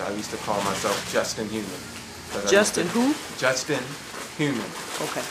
I 0.00 0.10
used 0.12 0.30
to 0.30 0.36
call 0.38 0.60
myself 0.62 0.96
Justin 1.12 1.48
Human. 1.48 1.70
Justin 2.48 2.86
to- 2.86 2.92
who? 2.92 3.14
Justin 3.38 3.82
Human. 4.38 4.70
Okay. 5.00 5.24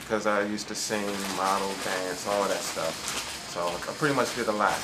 Because 0.00 0.26
I 0.26 0.42
used 0.44 0.66
to 0.68 0.74
sing, 0.74 1.06
model, 1.36 1.68
dance, 1.84 2.26
all 2.26 2.42
that 2.48 2.58
stuff. 2.58 3.29
So 3.50 3.66
I 3.66 3.92
pretty 3.98 4.14
much 4.14 4.34
did 4.36 4.46
a 4.48 4.52
lot. 4.52 4.78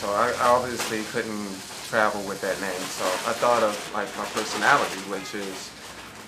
So 0.00 0.10
I 0.10 0.34
I 0.42 0.48
obviously 0.50 1.02
couldn't 1.14 1.48
travel 1.88 2.22
with 2.26 2.40
that 2.42 2.58
name. 2.60 2.84
So 2.98 3.06
I 3.30 3.32
thought 3.38 3.62
of 3.62 3.74
like 3.94 4.10
my 4.18 4.26
personality, 4.34 4.98
which 5.06 5.34
is 5.34 5.70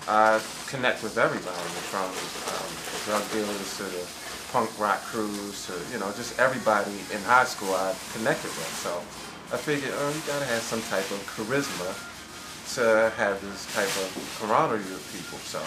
I 0.07 0.39
connect 0.71 1.03
with 1.03 1.17
everybody 1.17 1.67
from 1.91 2.07
um, 2.07 2.67
the 2.95 2.99
drug 3.03 3.23
dealers 3.35 3.67
to 3.77 3.83
the 3.83 4.03
punk 4.55 4.71
rock 4.79 5.03
crews 5.11 5.67
to, 5.67 5.75
you 5.91 5.99
know, 5.99 6.07
just 6.15 6.39
everybody 6.39 6.95
in 7.11 7.19
high 7.27 7.43
school 7.43 7.75
I 7.75 7.91
connected 8.15 8.47
with. 8.55 8.71
So 8.79 8.95
I 9.51 9.59
figured, 9.59 9.91
oh, 9.91 10.09
you 10.15 10.21
gotta 10.23 10.45
have 10.47 10.63
some 10.63 10.79
type 10.87 11.03
of 11.11 11.19
charisma 11.27 11.91
to 12.75 13.11
have 13.19 13.35
this 13.43 13.67
type 13.75 13.91
of 13.99 14.07
camaraderie 14.39 14.79
with 14.87 15.03
people. 15.11 15.39
So 15.43 15.59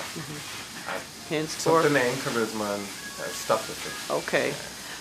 I 0.89 0.97
Henceforth. 1.29 1.85
took 1.85 1.93
the 1.93 1.99
name 1.99 2.17
charisma 2.25 2.81
and 2.81 2.85
uh, 3.21 3.29
stuck 3.37 3.61
with 3.69 3.81
it. 3.85 3.93
Okay. 4.25 4.57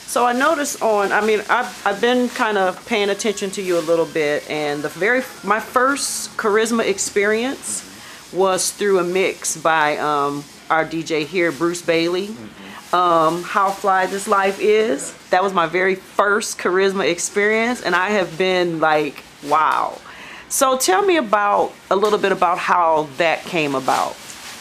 So 0.09 0.25
I 0.25 0.33
noticed 0.33 0.81
on, 0.81 1.11
I 1.11 1.23
mean, 1.23 1.41
I've, 1.51 1.85
I've 1.85 2.01
been 2.01 2.29
kind 2.29 2.57
of 2.57 2.83
paying 2.87 3.11
attention 3.11 3.51
to 3.51 3.61
you 3.61 3.77
a 3.77 3.81
little 3.81 4.07
bit, 4.07 4.49
and 4.49 4.81
the 4.81 4.89
very, 4.89 5.21
my 5.43 5.59
first 5.59 6.35
charisma 6.35 6.83
experience 6.83 7.85
was 8.33 8.71
through 8.71 8.97
a 8.97 9.03
mix 9.03 9.55
by 9.55 9.97
um, 9.97 10.43
our 10.67 10.83
DJ 10.83 11.27
here, 11.27 11.51
Bruce 11.51 11.83
Bailey. 11.83 12.29
Um, 12.91 13.43
How 13.43 13.69
Fly 13.69 14.07
This 14.07 14.27
Life 14.27 14.59
Is. 14.59 15.13
That 15.29 15.43
was 15.43 15.53
my 15.53 15.67
very 15.67 15.93
first 15.93 16.57
charisma 16.57 17.07
experience, 17.07 17.83
and 17.83 17.93
I 17.95 18.09
have 18.09 18.35
been 18.35 18.79
like, 18.79 19.23
wow. 19.47 20.01
So 20.47 20.75
tell 20.75 21.05
me 21.05 21.17
about 21.17 21.71
a 21.91 21.95
little 21.95 22.17
bit 22.17 22.31
about 22.31 22.57
how 22.57 23.09
that 23.17 23.43
came 23.43 23.75
about. 23.75 24.15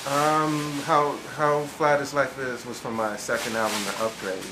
Um, 0.08 0.72
how 0.86 1.16
how 1.36 1.60
fly 1.64 1.98
this 1.98 2.14
life 2.14 2.38
is 2.38 2.64
was 2.64 2.80
from 2.80 2.94
my 2.94 3.14
second 3.18 3.54
album, 3.56 3.76
The 3.84 4.04
Upgrade, 4.04 4.46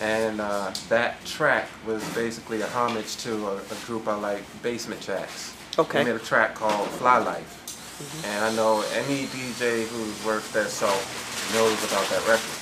and 0.00 0.40
uh, 0.40 0.72
that 0.88 1.24
track 1.24 1.68
was 1.86 2.02
basically 2.12 2.60
a 2.62 2.66
homage 2.66 3.16
to 3.18 3.32
a, 3.46 3.56
a 3.58 3.76
group 3.86 4.08
I 4.08 4.16
like, 4.16 4.42
Basement 4.62 5.00
Jaxx. 5.00 5.54
Okay. 5.78 5.98
They 6.02 6.10
made 6.10 6.20
a 6.20 6.24
track 6.24 6.56
called 6.56 6.88
Fly 6.98 7.18
Life, 7.18 8.24
and 8.26 8.44
I 8.44 8.52
know 8.56 8.82
any 8.94 9.26
DJ 9.26 9.86
who's 9.86 10.24
worth 10.26 10.52
their 10.52 10.66
salt 10.66 11.06
knows 11.54 11.78
about 11.86 12.08
that 12.10 12.26
record. 12.26 12.58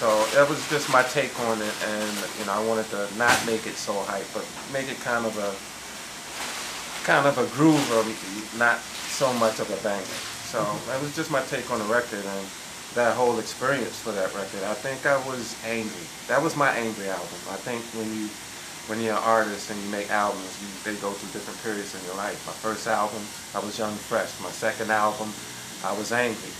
So 0.00 0.08
that 0.32 0.48
was 0.48 0.66
just 0.70 0.90
my 0.90 1.02
take 1.02 1.38
on 1.40 1.60
it, 1.60 1.74
and 1.84 2.16
you 2.38 2.46
know 2.46 2.54
I 2.54 2.64
wanted 2.66 2.88
to 2.96 3.06
not 3.18 3.36
make 3.44 3.66
it 3.66 3.74
so 3.76 3.92
hype, 4.08 4.24
but 4.32 4.48
make 4.72 4.88
it 4.88 4.98
kind 5.00 5.26
of 5.26 5.36
a 5.36 5.52
kind 7.04 7.26
of 7.28 7.36
a 7.36 7.46
groove 7.54 7.90
of 7.92 8.06
not 8.58 8.78
so 8.78 9.30
much 9.34 9.60
of 9.60 9.68
a 9.68 9.76
banger. 9.84 10.29
So 10.50 10.58
that 10.90 10.98
was 11.00 11.14
just 11.14 11.30
my 11.30 11.42
take 11.46 11.70
on 11.70 11.78
the 11.78 11.86
record 11.86 12.26
and 12.26 12.44
that 12.98 13.14
whole 13.14 13.38
experience 13.38 13.94
for 14.02 14.10
that 14.10 14.34
record. 14.34 14.66
I 14.66 14.74
think 14.74 15.06
I 15.06 15.14
was 15.30 15.54
angry. 15.62 16.02
That 16.26 16.42
was 16.42 16.56
my 16.56 16.74
angry 16.74 17.06
album. 17.06 17.38
I 17.54 17.54
think 17.62 17.86
when 17.94 18.10
you 18.10 18.26
when 18.90 18.98
you're 18.98 19.14
an 19.14 19.22
artist 19.22 19.70
and 19.70 19.78
you 19.78 19.88
make 19.94 20.10
albums, 20.10 20.50
you, 20.58 20.66
they 20.82 20.98
go 20.98 21.14
through 21.14 21.30
different 21.30 21.54
periods 21.62 21.94
in 21.94 22.02
your 22.10 22.18
life. 22.18 22.34
My 22.50 22.56
first 22.58 22.88
album, 22.90 23.22
I 23.54 23.62
was 23.62 23.78
young 23.78 23.94
and 23.94 24.00
fresh. 24.10 24.34
My 24.42 24.50
second 24.50 24.90
album, 24.90 25.30
I 25.86 25.94
was 25.94 26.10
angry. 26.10 26.50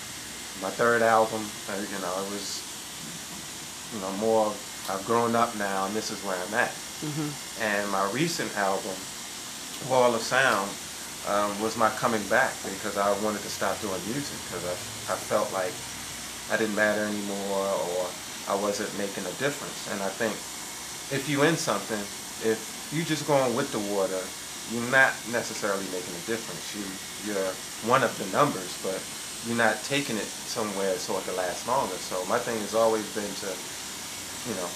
My 0.63 0.71
third 0.71 1.03
album, 1.03 1.43
uh, 1.67 1.75
you 1.75 1.99
know, 1.99 2.15
it 2.23 2.31
was 2.31 2.63
you 3.91 3.99
know, 3.99 4.13
more. 4.23 4.55
I've 4.89 5.03
grown 5.07 5.35
up 5.35 5.51
now, 5.59 5.87
and 5.87 5.95
this 5.95 6.11
is 6.15 6.23
where 6.23 6.39
I'm 6.39 6.55
at. 6.55 6.71
And 7.67 7.91
my 7.91 8.07
recent 8.15 8.55
album, 8.57 8.95
Wall 9.91 10.15
of 10.15 10.23
Sound, 10.23 10.71
um, 11.29 11.53
was 11.61 11.77
my 11.77 11.91
coming 12.01 12.23
back 12.29 12.53
because 12.65 12.97
I 12.97 13.11
wanted 13.21 13.43
to 13.43 13.53
stop 13.53 13.77
doing 13.81 14.01
music 14.09 14.39
because 14.49 14.65
I, 14.65 14.75
I 15.13 15.17
felt 15.17 15.53
like 15.53 15.73
I 16.49 16.57
didn't 16.57 16.77
matter 16.77 17.05
anymore 17.05 17.67
or 17.99 18.09
I 18.49 18.57
wasn't 18.57 18.91
making 18.97 19.25
a 19.29 19.35
difference. 19.37 19.91
And 19.93 20.01
I 20.03 20.09
think 20.09 20.33
if 21.13 21.29
you 21.29 21.43
in 21.45 21.57
something, 21.57 22.01
if 22.43 22.59
you 22.93 23.05
just 23.05 23.27
going 23.27 23.55
with 23.55 23.71
the 23.71 23.83
water, 23.93 24.19
you're 24.73 24.91
not 24.91 25.13
necessarily 25.31 25.85
making 25.93 26.15
a 26.15 26.25
difference. 26.27 26.63
You 26.75 26.87
you're 27.29 27.53
one 27.85 28.03
of 28.03 28.13
the 28.17 28.27
numbers, 28.33 28.81
but 28.83 28.97
you're 29.47 29.59
not 29.59 29.83
taking 29.85 30.17
it 30.17 30.27
somewhere 30.27 30.95
so 30.97 31.17
it 31.19 31.25
can 31.25 31.37
last 31.37 31.67
longer. 31.69 31.97
So 31.97 32.25
my 32.27 32.39
thing 32.39 32.59
has 32.61 32.75
always 32.75 33.05
been 33.15 33.29
to, 33.45 33.51
you 34.49 34.55
know, 34.57 34.69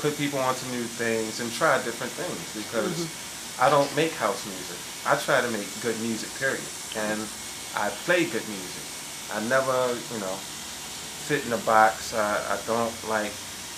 put 0.00 0.16
people 0.18 0.38
onto 0.38 0.66
new 0.70 0.84
things 0.84 1.40
and 1.40 1.50
try 1.52 1.76
different 1.82 2.12
things 2.12 2.42
because 2.54 3.06
I 3.60 3.70
don't 3.70 3.88
make 3.96 4.12
house 4.12 4.44
music. 4.46 4.78
I 5.06 5.14
try 5.16 5.40
to 5.40 5.50
make 5.54 5.66
good 5.82 5.94
music, 6.02 6.28
period. 6.38 6.66
And 6.98 7.22
I 7.78 7.90
play 8.04 8.26
good 8.26 8.42
music. 8.42 8.84
I 9.30 9.38
never, 9.46 9.94
you 10.10 10.18
know, 10.18 10.34
fit 11.30 11.46
in 11.46 11.52
a 11.52 11.62
box. 11.62 12.14
I, 12.14 12.42
I 12.50 12.58
don't 12.66 12.92
like 13.08 13.30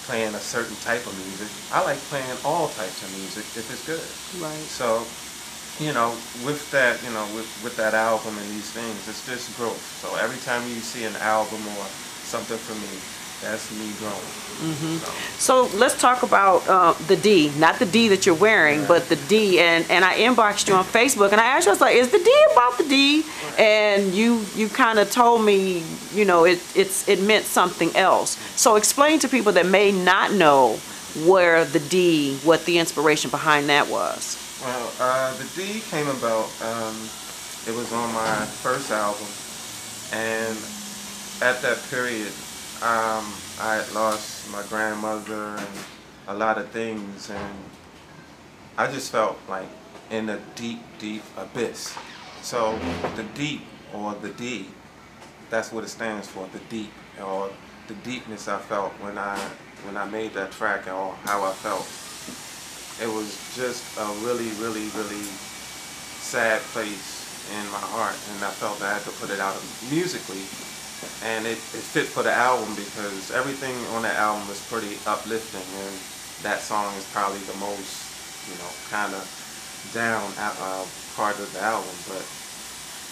playing 0.08 0.32
a 0.32 0.40
certain 0.40 0.76
type 0.80 1.04
of 1.04 1.12
music. 1.28 1.52
I 1.68 1.84
like 1.84 2.00
playing 2.08 2.32
all 2.44 2.68
types 2.72 3.04
of 3.04 3.12
music 3.20 3.44
if 3.60 3.68
it's 3.68 3.84
good. 3.84 4.00
Right. 4.40 4.64
So, 4.72 5.04
you 5.84 5.92
know, 5.92 6.16
with 6.48 6.64
that, 6.72 6.96
you 7.04 7.12
know, 7.12 7.28
with, 7.36 7.48
with 7.60 7.76
that 7.76 7.92
album 7.92 8.32
and 8.32 8.48
these 8.56 8.72
things, 8.72 8.96
it's 9.08 9.24
just 9.28 9.52
growth. 9.56 9.80
So 10.00 10.16
every 10.16 10.40
time 10.48 10.64
you 10.64 10.80
see 10.80 11.04
an 11.04 11.16
album 11.20 11.60
or 11.76 11.84
something 12.24 12.56
from 12.56 12.80
me, 12.80 12.96
that's 13.42 13.70
me 13.78 13.90
growing. 13.98 14.98
So, 14.98 15.66
So 15.68 15.76
let's 15.78 16.00
talk 16.00 16.24
about 16.24 16.66
uh, 16.68 16.92
the 17.06 17.16
D, 17.16 17.52
not 17.58 17.78
the 17.78 17.86
D 17.86 18.08
that 18.08 18.26
you're 18.26 18.34
wearing, 18.34 18.84
but 18.86 19.08
the 19.08 19.14
D. 19.28 19.60
And, 19.60 19.88
and 19.88 20.04
I 20.04 20.18
inboxed 20.18 20.66
you 20.68 20.74
on 20.74 20.84
Facebook 20.84 21.30
and 21.30 21.40
I 21.40 21.44
asked 21.44 21.66
you, 21.66 21.70
I 21.70 21.74
was 21.74 21.80
like, 21.80 21.94
is 21.94 22.10
the 22.10 22.18
D 22.18 22.30
about 22.52 22.76
the 22.76 22.84
D? 22.84 23.24
And 23.56 24.12
you 24.12 24.44
you 24.56 24.68
kind 24.68 24.98
of 24.98 25.10
told 25.12 25.44
me, 25.44 25.84
you 26.12 26.24
know, 26.24 26.44
it 26.44 26.60
it's 26.74 27.08
it 27.08 27.20
meant 27.22 27.44
something 27.44 27.94
else. 27.94 28.36
So 28.56 28.74
explain 28.76 29.20
to 29.20 29.28
people 29.28 29.52
that 29.52 29.66
may 29.66 29.92
not 29.92 30.32
know 30.32 30.78
where 31.24 31.64
the 31.64 31.80
D, 31.80 32.36
what 32.44 32.64
the 32.64 32.78
inspiration 32.78 33.30
behind 33.30 33.68
that 33.68 33.88
was. 33.88 34.36
well, 34.64 34.92
uh, 35.00 35.36
the 35.38 35.44
D 35.56 35.80
came 35.90 36.08
about, 36.08 36.50
um, 36.62 36.94
it 37.66 37.74
was 37.74 37.92
on 37.92 38.12
my 38.12 38.44
first 38.62 38.90
album. 38.90 39.26
And 40.12 40.56
at 41.42 41.62
that 41.62 41.78
period, 41.90 42.32
um, 42.82 43.32
I 43.60 43.82
had 43.82 43.92
lost 43.92 44.50
my 44.52 44.62
grandmother 44.68 45.56
and 45.56 45.68
a 46.28 46.34
lot 46.34 46.58
of 46.58 46.68
things. 46.70 47.28
And 47.28 47.54
I 48.76 48.86
just 48.86 49.10
felt 49.10 49.36
like 49.48 49.66
in 50.10 50.28
a 50.28 50.38
deep, 50.54 50.80
deep 50.98 51.22
abyss. 51.36 51.96
So 52.42 52.78
the 53.16 53.24
deep 53.34 53.62
or 53.92 54.14
the 54.14 54.28
D, 54.30 54.68
that's 55.50 55.72
what 55.72 55.82
it 55.82 55.88
stands 55.88 56.28
for, 56.28 56.46
the 56.52 56.60
deep 56.70 56.92
or 57.20 57.50
the 57.88 57.94
deepness 57.94 58.46
I 58.46 58.58
felt 58.58 58.92
when 59.00 59.18
I 59.18 59.36
when 59.84 59.96
I 59.96 60.04
made 60.04 60.34
that 60.34 60.52
track 60.52 60.86
or 60.86 61.14
how 61.24 61.44
I 61.44 61.52
felt. 61.52 61.86
It 63.02 63.12
was 63.12 63.30
just 63.56 63.82
a 63.98 64.06
really, 64.24 64.50
really, 64.62 64.86
really 64.94 65.24
sad 66.22 66.60
place 66.72 67.18
in 67.50 67.64
my 67.72 67.78
heart 67.78 68.16
and 68.34 68.44
I 68.44 68.50
felt 68.50 68.82
I 68.82 68.92
had 68.92 69.02
to 69.02 69.10
put 69.18 69.30
it 69.30 69.40
out 69.40 69.56
musically 69.90 70.44
and 71.22 71.46
it, 71.46 71.58
it 71.58 71.84
fit 71.84 72.06
for 72.06 72.22
the 72.22 72.32
album 72.32 72.74
because 72.74 73.30
everything 73.30 73.74
on 73.94 74.02
the 74.02 74.12
album 74.14 74.46
was 74.48 74.58
pretty 74.66 74.98
uplifting 75.06 75.66
and 75.86 75.94
that 76.42 76.60
song 76.60 76.94
is 76.94 77.06
probably 77.10 77.42
the 77.50 77.58
most 77.58 78.06
you 78.50 78.54
know 78.58 78.70
kind 78.90 79.14
of 79.14 79.22
down 79.94 80.26
uh, 80.38 80.84
part 81.14 81.38
of 81.38 81.50
the 81.54 81.60
album. 81.62 81.90
But 82.06 82.22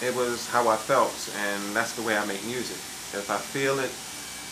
it 0.03 0.13
was 0.15 0.47
how 0.49 0.67
I 0.67 0.75
felt 0.75 1.15
and 1.47 1.75
that's 1.75 1.95
the 1.95 2.03
way 2.03 2.17
I 2.17 2.25
make 2.25 2.43
music. 2.45 2.77
If 3.15 3.31
I 3.31 3.37
feel 3.37 3.79
it 3.79 3.91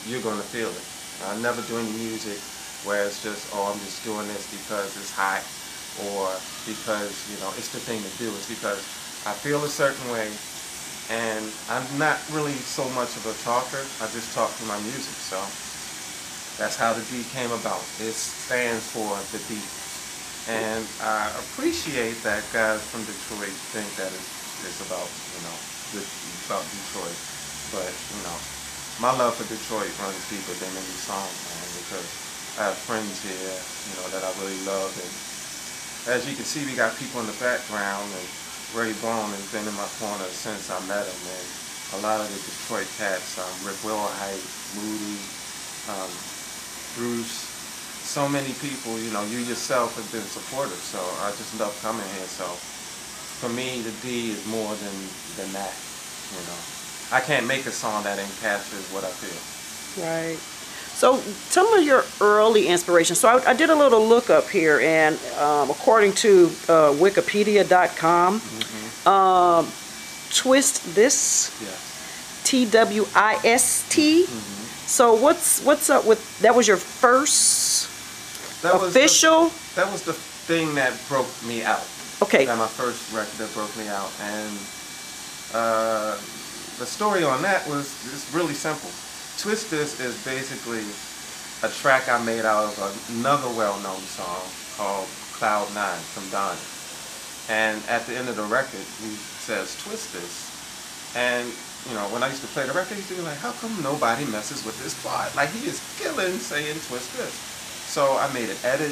you're 0.08 0.21
gonna 0.21 0.45
feel 0.45 0.69
it. 0.69 0.86
I 1.26 1.36
never 1.41 1.62
do 1.65 1.80
any 1.80 1.91
music 1.98 2.38
where 2.86 3.08
it's 3.08 3.24
just 3.24 3.52
oh 3.56 3.71
I'm 3.71 3.80
just 3.80 4.04
doing 4.04 4.28
this 4.28 4.48
because 4.52 4.95
it's 4.95 5.12
hot 5.12 5.41
or 6.12 6.28
because 6.67 7.12
you 7.32 7.39
know 7.39 7.52
it's 7.58 7.71
the 7.71 7.80
thing 7.80 8.00
to 8.00 8.12
do. 8.19 8.30
It's 8.36 8.48
because 8.48 8.80
I 9.26 9.34
feel 9.34 9.63
a 9.63 9.71
certain 9.71 10.06
way 10.12 10.30
and 11.09 11.45
I'm 11.69 11.85
not 12.01 12.17
really 12.33 12.57
so 12.57 12.81
much 12.97 13.13
of 13.13 13.29
a 13.29 13.35
talker. 13.45 13.85
I 14.01 14.09
just 14.09 14.33
talk 14.33 14.49
through 14.57 14.69
my 14.69 14.79
music. 14.89 15.13
So 15.21 15.37
that's 16.57 16.73
how 16.73 16.97
the 16.97 17.05
D 17.13 17.21
came 17.29 17.51
about. 17.53 17.83
It 18.01 18.17
stands 18.17 18.81
for 18.89 19.13
the 19.29 19.41
D. 19.45 19.61
And 20.49 20.81
I 21.01 21.29
appreciate 21.45 22.21
that 22.25 22.41
guys 22.53 22.81
from 22.89 23.05
Detroit 23.05 23.53
think 23.73 23.89
that 23.97 24.09
it's, 24.13 24.65
it's 24.65 24.81
about, 24.89 25.05
you 25.05 25.41
know, 25.45 25.57
the, 25.93 26.01
about 26.49 26.65
Detroit. 26.73 27.17
But, 27.73 27.89
you 27.89 28.21
know, 28.25 28.37
my 29.01 29.13
love 29.13 29.37
for 29.37 29.45
Detroit 29.49 29.89
runs 30.01 30.21
deeper 30.29 30.53
than 30.57 30.69
any 30.73 30.97
song, 31.01 31.25
man, 31.25 31.65
because 31.85 32.07
I 32.57 32.69
have 32.69 32.77
friends 32.77 33.21
here, 33.25 33.57
you 33.89 33.93
know, 34.01 34.07
that 34.13 34.21
I 34.25 34.31
really 34.41 34.57
love. 34.65 34.89
And 34.93 36.17
as 36.17 36.29
you 36.29 36.37
can 36.37 36.45
see, 36.45 36.65
we 36.65 36.77
got 36.77 36.93
people 36.97 37.21
in 37.21 37.27
the 37.29 37.37
background 37.41 38.05
and 38.05 38.27
Ray 38.75 38.91
Bone 38.99 39.31
has 39.31 39.47
been 39.55 39.63
in 39.63 39.73
my 39.79 39.88
corner 40.03 40.27
since 40.35 40.67
I 40.67 40.75
met 40.83 41.07
him, 41.07 41.21
and 41.31 41.47
a 41.95 41.99
lot 42.03 42.19
of 42.19 42.27
the 42.27 42.35
Detroit 42.35 42.91
cats, 42.99 43.39
um, 43.39 43.47
Rick 43.63 43.79
Wilhite, 43.88 44.43
Moody, 44.75 45.15
um, 45.88 46.11
Bruce, 46.99 47.39
so 48.03 48.27
many 48.27 48.51
people, 48.59 48.99
you 48.99 49.15
know, 49.15 49.23
you 49.31 49.39
yourself 49.47 49.95
have 49.95 50.11
been 50.11 50.27
supportive, 50.27 50.75
so 50.75 50.99
I 51.23 51.31
just 51.39 51.55
love 51.57 51.71
coming 51.79 52.03
here. 52.19 52.27
So 52.27 52.43
for 53.39 53.47
me, 53.47 53.79
the 53.79 53.95
D 54.03 54.35
is 54.35 54.43
more 54.51 54.75
than, 54.75 54.95
than 55.39 55.55
that, 55.55 55.75
you 56.35 56.43
know. 56.43 56.59
I 57.15 57.23
can't 57.23 57.47
make 57.47 57.63
a 57.67 57.71
song 57.71 58.03
that 58.03 58.19
encaptures 58.19 58.91
what 58.91 59.07
I 59.07 59.11
feel. 59.23 60.03
Right. 60.03 60.54
So 60.95 61.17
some 61.17 61.73
of 61.73 61.84
your 61.84 62.03
early 62.21 62.67
inspiration. 62.67 63.15
So 63.15 63.27
I, 63.27 63.51
I 63.51 63.53
did 63.53 63.69
a 63.69 63.75
little 63.75 64.05
look 64.08 64.29
up 64.29 64.47
here, 64.47 64.79
and 64.79 65.19
um, 65.39 65.69
according 65.69 66.13
to 66.23 66.45
uh, 66.69 66.93
Wikipedia.com, 66.93 68.41
um, 69.12 69.67
twist 70.34 70.95
this. 70.95 71.51
T 72.45 72.65
W 72.65 73.05
I 73.15 73.39
S 73.43 73.86
T. 73.89 74.25
So 74.25 75.15
what's 75.15 75.63
what's 75.65 75.89
up 75.89 76.05
with 76.05 76.21
that? 76.41 76.53
Was 76.55 76.67
your 76.67 76.77
first 76.77 77.89
That 78.62 78.73
was 78.75 78.93
the- 78.93 78.99
official? 78.99 79.49
that 79.75 79.91
was 79.91 80.03
the 80.03 80.13
thing 80.13 80.75
that 80.75 80.93
broke 81.10 81.27
me 81.47 81.63
out. 81.63 81.84
Okay. 82.21 82.45
That 82.45 82.58
my 82.58 82.67
first 82.67 83.12
record 83.13 83.34
that 83.39 83.51
broke 83.53 83.75
me 83.77 83.88
out, 83.89 84.12
and 84.21 84.53
uh, 85.53 86.12
the 86.77 86.86
story 86.86 87.23
on 87.23 87.41
that 87.41 87.67
was 87.67 87.89
it's 88.13 88.31
really 88.34 88.53
simple. 88.53 88.89
Twist 89.38 89.71
This 89.71 90.00
is 90.00 90.15
basically 90.24 90.84
a 91.63 91.71
track 91.82 92.10
I 92.10 92.24
made 92.24 92.45
out 92.45 92.65
of 92.65 93.15
another 93.17 93.50
well-known 93.56 94.02
song 94.02 94.43
called 94.78 95.08
Cloud 95.34 95.67
Nine 95.74 96.00
from 96.13 96.28
Donnie. 96.30 96.60
And 97.48 97.82
at 97.89 98.06
the 98.08 98.17
end 98.17 98.30
of 98.30 98.36
the 98.36 98.43
record, 98.43 98.86
he 99.02 99.13
says 99.43 99.78
Twist 99.84 100.13
This, 100.13 101.15
and 101.15 101.48
you 101.88 101.93
know 101.93 102.10
when 102.10 102.24
I 102.24 102.30
used 102.30 102.41
to 102.41 102.48
play 102.52 102.65
the 102.65 102.73
record, 102.73 102.96
he 102.96 103.04
used 103.04 103.15
be 103.15 103.21
like, 103.21 103.38
"How 103.38 103.52
come 103.62 103.71
nobody 103.83 104.25
messes 104.25 104.65
with 104.65 104.81
this 104.81 104.98
part? 105.04 105.36
Like 105.36 105.50
he 105.52 105.67
is 105.67 105.79
killing 106.00 106.40
saying 106.40 106.79
Twist 106.88 107.15
This." 107.15 107.56
So 107.86 108.17
I 108.17 108.27
made 108.33 108.50
an 108.50 108.58
edit 108.63 108.92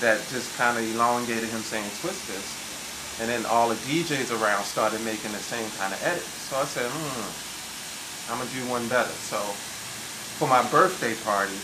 that 0.00 0.22
just 0.30 0.54
kind 0.56 0.78
of 0.78 0.84
elongated 0.94 1.48
him 1.50 1.60
saying 1.60 1.90
twist 2.00 2.22
this. 2.30 2.46
And 3.20 3.28
then 3.28 3.44
all 3.50 3.68
the 3.68 3.74
DJs 3.82 4.30
around 4.30 4.62
started 4.62 5.02
making 5.02 5.32
the 5.32 5.42
same 5.42 5.66
kind 5.74 5.92
of 5.92 5.98
edit. 6.06 6.22
So 6.22 6.54
I 6.56 6.64
said, 6.64 6.86
hmm, 6.86 7.26
I'm 8.28 8.38
gonna 8.38 8.50
do 8.50 8.64
one 8.68 8.86
better. 8.88 9.16
So 9.24 9.40
for 10.36 10.46
my 10.48 10.62
birthday 10.68 11.14
party, 11.24 11.56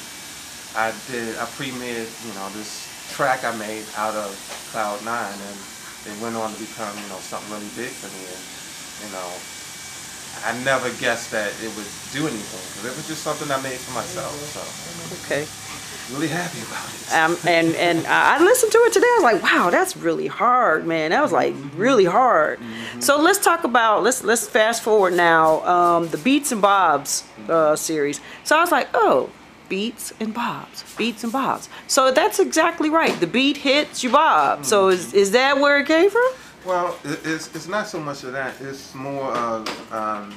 I 0.75 0.93
did, 1.07 1.37
I 1.37 1.45
premiered, 1.55 2.09
you 2.27 2.33
know, 2.35 2.49
this 2.57 2.89
track 3.13 3.45
I 3.45 3.55
made 3.55 3.85
out 3.97 4.17
of 4.17 4.33
Cloud 4.73 5.05
Nine 5.05 5.39
and 5.39 5.59
it 6.09 6.17
went 6.23 6.37
on 6.37 6.53
to 6.53 6.59
become, 6.59 6.97
you 6.97 7.09
know, 7.13 7.21
something 7.21 7.53
really 7.53 7.71
big 7.77 7.93
for 7.93 8.09
me. 8.17 8.25
And, 8.27 8.45
you 9.05 9.11
know, 9.13 9.29
I 10.43 10.57
never 10.65 10.91
guessed 10.99 11.31
that 11.31 11.53
it 11.63 11.71
would 11.77 11.89
do 12.13 12.27
anything 12.27 12.65
because 12.75 12.85
it 12.91 12.97
was 12.97 13.07
just 13.07 13.23
something 13.23 13.51
I 13.53 13.61
made 13.61 13.79
for 13.79 13.93
myself. 13.93 14.33
So 14.51 14.61
Okay. 15.25 15.47
Really 16.13 16.29
happy 16.29 16.61
about 16.61 16.89
it. 16.89 17.13
Um, 17.13 17.37
and 17.47 17.75
and 17.77 18.07
I 18.07 18.43
listened 18.43 18.73
to 18.73 18.79
it 18.79 18.93
today. 18.93 19.07
I 19.07 19.21
was 19.21 19.33
like, 19.33 19.43
wow, 19.43 19.71
that's 19.71 19.97
really 19.97 20.27
hard, 20.27 20.87
man. 20.87 21.11
That 21.11 21.23
was 21.23 21.33
like 21.33 21.55
really 21.77 22.05
hard. 22.05 22.59
So 23.01 23.21
let's 23.21 23.39
talk 23.39 23.65
about 23.65 24.03
let's 24.03 24.25
let's 24.25 24.47
fast 24.47 24.83
forward 24.83 25.15
now. 25.15 25.65
Um, 25.65 26.09
the 26.09 26.19
Beats 26.19 26.53
and 26.53 26.63
Bobs 26.63 27.25
uh, 27.49 27.77
series. 27.77 28.21
So 28.45 28.57
I 28.57 28.61
was 28.61 28.71
like, 28.71 28.89
oh, 28.95 29.31
Beats 29.69 30.13
and 30.21 30.35
Bobs, 30.35 30.85
Beats 30.97 31.25
and 31.25 31.33
Bobs. 31.33 31.69
So 31.87 32.13
that's 32.13 32.39
exactly 32.39 32.91
right. 32.91 33.19
The 33.19 33.27
beat 33.27 33.57
hits 33.59 34.05
you 34.05 34.11
bob. 34.11 34.65
So 34.65 34.89
is 34.89 35.13
is 35.15 35.33
that 35.33 35.59
where 35.59 35.79
it 35.79 35.87
came 35.87 36.11
from? 36.11 36.31
Well, 36.65 36.97
it's, 37.05 37.55
it's 37.55 37.69
not 37.69 37.87
so 37.87 38.01
much 38.01 38.25
of 38.25 38.33
that. 38.33 38.55
It's 38.61 38.95
more 38.95 39.33
of 39.37 39.93
um, 39.93 40.35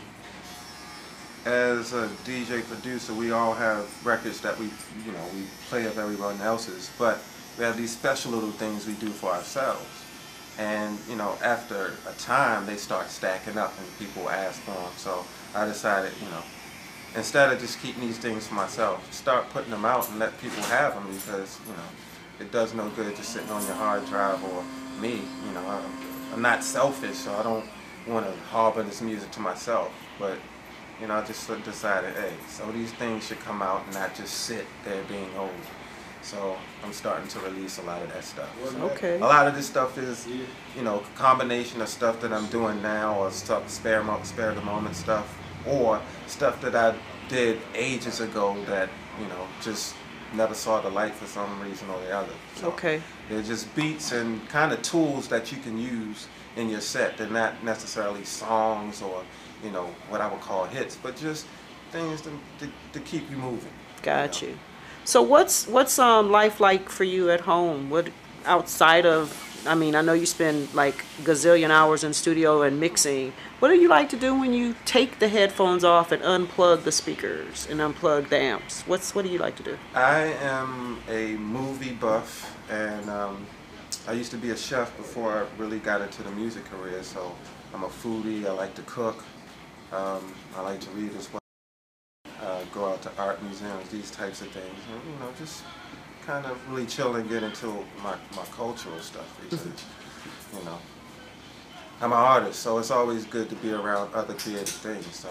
as 1.48 1.94
a 1.94 2.10
DJ 2.26 2.62
producer, 2.68 3.14
we 3.14 3.32
all 3.32 3.54
have 3.54 3.88
records 4.06 4.42
that 4.42 4.60
we, 4.60 4.66
you 5.06 5.14
know, 5.14 5.24
we 5.34 5.44
play 5.70 5.86
of 5.86 5.98
everyone 5.98 6.42
else's, 6.42 6.92
but 7.00 7.20
we 7.58 7.64
have 7.64 7.78
these 7.78 7.92
special 7.92 8.32
little 8.32 8.52
things 8.52 8.86
we 8.86 8.94
do 8.96 9.08
for 9.08 9.32
ourselves. 9.32 10.04
And, 10.60 11.00
you 11.10 11.16
know, 11.16 11.38
after 11.42 11.94
a 12.06 12.12
time, 12.20 12.66
they 12.66 12.76
start 12.76 13.08
stacking 13.10 13.58
up 13.58 13.74
and 13.80 13.88
people 13.98 14.30
ask 14.30 14.60
for 14.62 14.72
them. 14.72 14.92
So 14.98 15.24
I 15.56 15.66
decided, 15.66 16.12
you 16.22 16.30
know, 16.30 16.44
instead 17.16 17.54
of 17.54 17.60
just 17.60 17.80
keeping 17.82 18.02
these 18.02 18.18
things 18.18 18.48
for 18.48 18.56
myself, 18.56 19.14
start 19.14 19.50
putting 19.52 19.72
them 19.72 19.86
out 19.86 20.10
and 20.10 20.20
let 20.20 20.38
people 20.42 20.64
have 20.64 20.96
them 20.96 21.08
because, 21.14 21.60
you 21.66 21.72
know, 21.72 22.42
it 22.42 22.52
does 22.52 22.74
no 22.74 22.90
good 22.90 23.16
just 23.16 23.30
sitting 23.30 23.50
on 23.52 23.66
your 23.66 23.76
hard 23.76 24.06
drive 24.08 24.44
or 24.44 24.64
me, 25.00 25.22
you 25.46 25.54
know, 25.54 25.82
I'm, 26.34 26.42
not 26.42 26.64
selfish, 26.64 27.16
so 27.16 27.34
I 27.34 27.42
don't 27.42 27.66
want 28.06 28.26
to 28.26 28.32
harbor 28.50 28.84
this 28.84 29.02
music 29.02 29.32
to 29.32 29.40
myself. 29.40 29.92
But 30.20 30.38
you 31.02 31.08
know, 31.08 31.16
I 31.16 31.24
just 31.24 31.48
decided, 31.64 32.16
hey, 32.16 32.34
some 32.48 32.70
of 32.70 32.76
these 32.76 32.92
things 32.94 33.28
should 33.28 33.40
come 33.42 33.62
out 33.62 33.84
and 33.86 33.94
not 33.94 34.16
just 34.16 34.34
sit 34.34 34.66
there 34.84 35.04
being 35.04 35.30
old. 35.38 35.52
So 36.22 36.58
I'm 36.84 36.92
starting 36.92 37.28
to 37.30 37.40
release 37.40 37.78
a 37.78 37.84
lot 37.84 38.02
of 38.02 38.12
that 38.14 38.24
stuff. 38.24 38.50
So 38.72 38.82
Okay. 38.92 39.16
A 39.16 39.20
lot 39.20 39.48
of 39.48 39.56
this 39.56 39.68
stuff 39.68 39.98
is, 39.98 40.28
you 40.76 40.82
know, 40.84 41.00
a 41.00 41.18
combination 41.18 41.82
of 41.82 41.88
stuff 41.88 42.20
that 42.22 42.34
I'm 42.34 42.48
doing 42.48 42.82
now, 42.82 43.18
or 43.20 43.32
stuff 43.32 43.70
spare 43.70 44.04
spare 44.24 44.54
the 44.54 44.62
moment 44.62 44.96
stuff, 44.96 45.38
or 45.66 46.02
stuff 46.26 46.60
that 46.62 46.76
I 46.76 46.96
did 47.30 47.60
ages 47.76 48.20
ago 48.20 48.56
that 48.68 48.90
you 49.20 49.28
know 49.28 49.48
just 49.62 49.96
never 50.34 50.54
saw 50.54 50.82
the 50.82 50.90
light 50.90 51.14
for 51.14 51.26
some 51.26 51.62
reason 51.62 51.90
or 51.90 52.00
the 52.02 52.12
other. 52.16 52.34
So 52.56 52.68
Okay. 52.70 53.02
they're 53.30 53.42
just 53.44 53.74
beats 53.76 54.12
and 54.12 54.48
kind 54.50 54.74
of 54.74 54.82
tools 54.82 55.28
that 55.30 55.52
you 55.52 55.58
can 55.60 55.78
use 55.78 56.28
in 56.58 56.70
your 56.70 56.82
set. 56.82 57.18
They're 57.18 57.30
not 57.30 57.64
necessarily 57.64 58.26
songs 58.26 59.02
or, 59.02 59.24
you 59.64 59.72
know, 59.72 59.86
what 60.10 60.22
I 60.22 60.28
would 60.28 60.42
call 60.42 60.66
hits, 60.66 60.96
but 60.96 61.16
just 61.16 61.46
things 61.92 62.22
to, 62.22 62.32
to, 62.60 62.70
to 62.94 63.00
keep 63.02 63.30
you 63.30 63.38
moving. 63.38 63.72
Got 64.02 64.42
you. 64.42 64.58
So 65.06 65.22
what's 65.22 65.68
what's 65.68 65.98
um 66.00 66.32
life 66.32 66.60
like 66.60 66.90
for 66.90 67.06
you 67.06 67.30
at 67.32 67.42
home? 67.42 67.90
What 67.90 68.10
outside 68.46 69.06
of 69.06 69.44
I 69.66 69.76
mean, 69.76 69.96
I 69.96 70.02
know 70.02 70.14
you 70.14 70.26
spend 70.26 70.74
like 70.74 71.04
gazillion 71.24 71.70
hours 71.70 72.04
in 72.04 72.14
studio 72.14 72.62
and 72.62 72.80
mixing. 72.80 73.34
What 73.60 73.70
do 73.70 73.76
you 73.76 73.90
like 73.90 74.10
to 74.10 74.16
do 74.16 74.34
when 74.40 74.54
you 74.54 74.76
take 74.86 75.20
the 75.20 75.28
headphones 75.28 75.84
off 75.84 76.12
and 76.12 76.22
unplug 76.24 76.84
the 76.84 76.92
speakers 76.92 77.68
and 77.70 77.80
unplug 77.80 78.30
the 78.30 78.38
amps? 78.38 78.84
What's 78.84 79.14
what 79.14 79.26
do 79.26 79.32
you 79.32 79.40
like 79.40 79.56
to 79.58 79.64
do? 79.64 79.78
I 79.94 80.34
am 80.42 81.00
a 81.10 81.34
movie 81.36 81.94
buff, 81.94 82.56
and 82.70 83.10
um, 83.10 83.46
I 84.08 84.14
used 84.14 84.32
to 84.32 84.38
be 84.38 84.52
a 84.52 84.58
chef 84.58 84.96
before 84.96 85.34
I 85.34 85.62
really 85.62 85.80
got 85.80 86.02
into 86.02 86.24
the 86.24 86.32
music 86.32 86.66
career. 86.66 87.04
So 87.04 87.36
I'm 87.74 87.84
a 87.84 87.90
foodie. 87.90 88.46
I 88.46 88.52
like 88.52 88.74
to 88.76 88.84
cook. 88.84 89.24
Um, 89.92 90.34
I 90.56 90.62
like 90.62 90.80
to 90.82 90.90
read 90.92 91.16
as 91.16 91.32
well. 91.32 91.40
Uh, 92.42 92.64
go 92.74 92.86
out 92.86 93.02
to 93.02 93.12
art 93.18 93.42
museums, 93.44 93.90
these 93.90 94.12
types 94.12 94.42
of 94.42 94.48
things. 94.50 94.66
And, 94.66 95.14
you 95.14 95.20
know, 95.20 95.32
just 95.38 95.64
kind 96.26 96.46
of 96.46 96.58
really 96.70 96.86
chill 96.86 97.16
and 97.16 97.28
get 97.30 97.44
into 97.44 97.68
my, 98.04 98.16
my 98.36 98.44
cultural 98.52 99.00
stuff 99.00 99.40
because, 99.42 99.66
you 99.66 100.66
know, 100.66 100.78
I'm 102.00 102.12
an 102.12 102.18
artist, 102.18 102.60
so 102.60 102.78
it's 102.78 102.92
always 102.92 103.26
good 103.26 103.50
to 103.50 103.56
be 103.56 103.72
around 103.72 104.14
other 104.14 104.36
creative 104.36 104.68
things. 104.68 105.16
So 105.16 105.30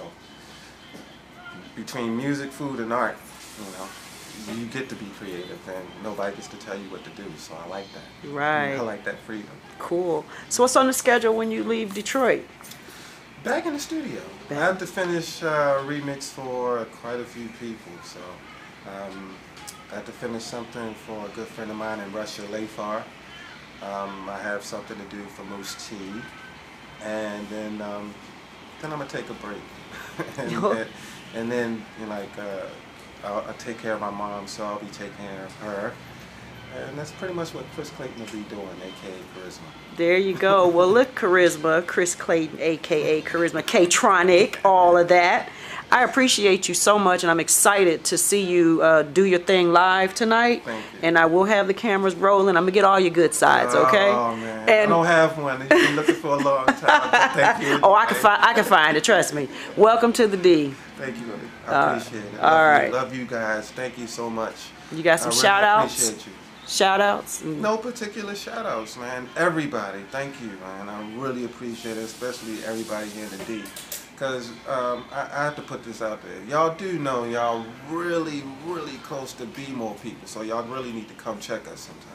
between 1.76 2.16
music, 2.16 2.50
food, 2.50 2.80
and 2.80 2.92
art, 2.92 3.16
you 3.58 3.72
know, 3.78 4.60
you 4.60 4.66
get 4.66 4.88
to 4.88 4.94
be 4.96 5.06
creative, 5.18 5.58
and 5.68 5.86
nobody 6.02 6.34
gets 6.34 6.48
to 6.48 6.56
tell 6.56 6.76
you 6.76 6.88
what 6.90 7.04
to 7.04 7.10
do. 7.10 7.24
So 7.38 7.54
I 7.64 7.68
like 7.68 7.86
that. 7.92 8.30
Right. 8.30 8.74
I 8.74 8.80
like 8.80 9.04
that 9.04 9.18
freedom. 9.20 9.50
Cool. 9.78 10.24
So 10.48 10.62
what's 10.62 10.76
on 10.76 10.86
the 10.86 10.92
schedule 10.92 11.36
when 11.36 11.50
you 11.50 11.62
leave 11.62 11.94
Detroit? 11.94 12.44
Back 13.46 13.64
in 13.64 13.74
the 13.74 13.78
studio. 13.78 14.20
I 14.50 14.54
have 14.54 14.76
to 14.80 14.86
finish 14.88 15.40
uh, 15.40 15.78
remix 15.84 16.24
for 16.24 16.84
quite 17.00 17.20
a 17.20 17.24
few 17.24 17.46
people. 17.60 17.92
So 18.02 18.18
um, 18.90 19.36
I 19.92 19.94
have 19.94 20.06
to 20.06 20.10
finish 20.10 20.42
something 20.42 20.94
for 20.94 21.24
a 21.24 21.28
good 21.28 21.46
friend 21.46 21.70
of 21.70 21.76
mine 21.76 22.00
in 22.00 22.12
Russia, 22.12 22.42
Lafar. 22.50 23.04
Um, 23.82 24.28
I 24.28 24.36
have 24.42 24.64
something 24.64 24.96
to 24.98 25.16
do 25.16 25.22
for 25.26 25.44
Moose 25.44 25.76
T. 25.88 25.94
And 27.04 27.48
then, 27.48 27.80
um, 27.82 28.12
then 28.82 28.92
I'm 28.92 28.98
gonna 28.98 29.08
take 29.08 29.30
a 29.30 29.34
break. 29.34 29.62
and, 30.38 30.52
and, 30.52 30.88
and 31.36 31.52
then, 31.52 31.84
you 32.00 32.06
know, 32.06 32.18
like, 32.18 32.38
uh, 32.40 32.66
I'll, 33.22 33.44
I'll 33.46 33.54
take 33.58 33.78
care 33.78 33.92
of 33.92 34.00
my 34.00 34.10
mom, 34.10 34.48
so 34.48 34.64
I'll 34.64 34.80
be 34.80 34.88
taking 34.88 35.14
care 35.18 35.44
of 35.44 35.52
her. 35.58 35.92
And 36.88 36.98
that's 36.98 37.12
pretty 37.12 37.34
much 37.34 37.54
what 37.54 37.64
Chris 37.74 37.90
Clayton 37.90 38.18
will 38.20 38.26
be 38.32 38.42
doing, 38.48 38.68
aka 38.82 39.14
Karizma. 39.34 39.60
There 39.96 40.16
you 40.18 40.34
go. 40.36 40.68
Well, 40.68 40.88
look, 40.88 41.14
Karizma, 41.14 41.86
Chris 41.86 42.14
Clayton, 42.14 42.58
aka 42.60 43.22
Karizma, 43.22 43.62
Kaytronik, 43.62 44.56
all 44.64 44.96
of 44.96 45.08
that. 45.08 45.48
I 45.90 46.02
appreciate 46.02 46.66
you 46.68 46.74
so 46.74 46.98
much, 46.98 47.22
and 47.22 47.30
I'm 47.30 47.38
excited 47.38 48.02
to 48.06 48.18
see 48.18 48.42
you 48.42 48.82
uh, 48.82 49.02
do 49.02 49.24
your 49.24 49.38
thing 49.38 49.72
live 49.72 50.14
tonight. 50.14 50.64
Thank 50.64 50.84
you. 50.94 50.98
And 51.04 51.16
I 51.16 51.26
will 51.26 51.44
have 51.44 51.68
the 51.68 51.74
cameras 51.74 52.16
rolling. 52.16 52.56
I'm 52.56 52.64
gonna 52.64 52.72
get 52.72 52.84
all 52.84 52.98
your 52.98 53.10
good 53.10 53.32
sides, 53.32 53.72
okay? 53.74 54.10
Oh 54.10 54.34
man, 54.36 54.68
I 54.68 54.86
don't 54.86 55.06
have 55.06 55.38
one. 55.38 55.60
You've 55.60 55.68
been 55.70 55.94
looking 55.96 56.16
for 56.16 56.28
a 56.34 56.36
long 56.38 56.66
time. 56.66 57.30
Thank 57.34 57.62
you. 57.64 57.78
oh, 57.84 57.94
I 57.94 58.06
can 58.06 58.16
find, 58.16 58.42
I 58.42 58.52
can 58.52 58.64
find 58.64 58.96
it. 58.96 59.04
Trust 59.04 59.32
me. 59.32 59.48
Welcome 59.76 60.12
to 60.14 60.26
the 60.26 60.36
D. 60.36 60.74
Thank 60.98 61.16
you. 61.18 61.22
I 61.68 61.70
Uh, 61.70 61.96
appreciate 61.96 62.24
it. 62.34 62.40
all 62.40 62.50
Love 62.50 62.82
you- 62.88 62.92
Love 62.92 63.14
you 63.16 63.24
guys. 63.24 63.70
Thank 63.70 63.96
you 63.96 64.06
so 64.08 64.28
much. 64.28 64.56
You 64.92 65.02
got 65.04 65.20
some 65.20 65.28
I 65.28 65.30
really 65.30 65.40
shout 65.42 65.64
outs? 65.64 65.94
Appreciate 66.10 66.26
you. 66.26 66.32
Shout 66.66 67.00
outs. 67.00 67.44
No 67.44 67.76
particular 67.76 68.34
shout 68.34 68.66
outs, 68.66 68.96
man. 68.96 69.28
Everybody, 69.36 70.00
thank 70.10 70.40
you, 70.40 70.48
man. 70.48 70.88
I 70.88 71.14
really 71.16 71.44
appreciate 71.44 71.96
it, 71.96 72.02
especially 72.02 72.64
everybody 72.64 73.08
here 73.10 73.24
in 73.24 73.30
the 73.38 73.44
D. 73.44 73.62
Because 74.12 74.50
um, 74.66 75.04
I, 75.12 75.28
I 75.30 75.44
have 75.44 75.56
to 75.56 75.62
put 75.62 75.84
this 75.84 76.02
out 76.02 76.22
there. 76.22 76.42
Y'all 76.48 76.74
do 76.74 76.98
know 76.98 77.24
y'all 77.24 77.64
really, 77.90 78.42
really 78.64 78.96
close 78.98 79.32
to 79.34 79.46
be 79.46 79.66
more 79.68 79.94
people. 79.96 80.26
So 80.26 80.42
y'all 80.42 80.64
really 80.64 80.92
need 80.92 81.08
to 81.08 81.14
come 81.14 81.38
check 81.38 81.68
us 81.68 81.80
sometime. 81.80 82.12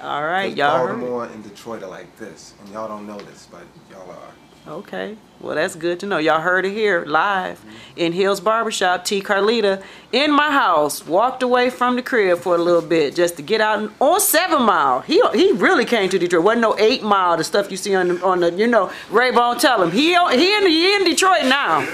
All 0.00 0.24
right, 0.24 0.54
y'all. 0.56 0.86
Baltimore 0.86 1.24
and 1.26 1.44
Detroit 1.44 1.82
are 1.82 1.88
like 1.88 2.16
this. 2.16 2.54
And 2.60 2.68
y'all 2.70 2.88
don't 2.88 3.06
know 3.06 3.18
this, 3.18 3.46
but 3.50 3.64
y'all 3.90 4.10
are. 4.10 4.32
Okay. 4.68 5.16
Well, 5.38 5.54
that's 5.54 5.76
good 5.76 6.00
to 6.00 6.06
know. 6.06 6.18
Y'all 6.18 6.40
heard 6.40 6.64
it 6.64 6.72
here 6.72 7.04
live 7.06 7.62
in 7.94 8.12
Hills 8.12 8.40
Barbershop. 8.40 9.04
T. 9.04 9.20
Carlita 9.22 9.82
in 10.10 10.32
my 10.32 10.50
house 10.50 11.06
walked 11.06 11.42
away 11.42 11.70
from 11.70 11.94
the 11.94 12.02
crib 12.02 12.38
for 12.38 12.54
a 12.54 12.58
little 12.58 12.80
bit 12.82 13.14
just 13.14 13.36
to 13.36 13.42
get 13.42 13.60
out 13.60 13.78
and- 13.78 13.90
on 14.00 14.18
Seven 14.18 14.62
Mile. 14.62 15.02
He 15.02 15.22
he 15.34 15.52
really 15.52 15.84
came 15.84 16.08
to 16.08 16.18
Detroit. 16.18 16.42
wasn't 16.42 16.62
no 16.62 16.76
Eight 16.78 17.02
Mile. 17.02 17.36
The 17.36 17.44
stuff 17.44 17.70
you 17.70 17.76
see 17.76 17.94
on 17.94 18.08
the, 18.08 18.24
on 18.24 18.40
the 18.40 18.50
you 18.52 18.66
know 18.66 18.90
Ray 19.10 19.30
Bone 19.30 19.58
tell 19.58 19.80
him 19.82 19.90
he 19.92 20.14
he 20.14 20.56
in 20.56 20.66
he 20.66 20.94
in 20.96 21.04
Detroit 21.04 21.44
now. 21.44 21.86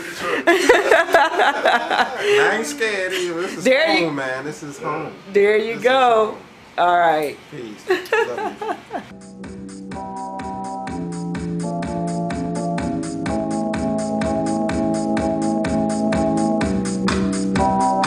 I 0.47 2.55
ain't 2.57 2.66
scared 2.66 3.12
either. 3.12 3.43
This 3.43 3.57
is 3.59 3.64
There 3.64 3.97
you- 3.99 4.07
home, 4.07 4.14
man. 4.14 4.45
This 4.45 4.62
is 4.62 4.79
home. 4.79 5.12
There 5.33 5.59
you 5.59 5.79
go. 5.81 6.39
All 6.79 6.99
right. 6.99 7.37
Peace. 7.51 7.87
Love 7.89 8.62
you. 8.62 8.77
Bye. 17.63 18.01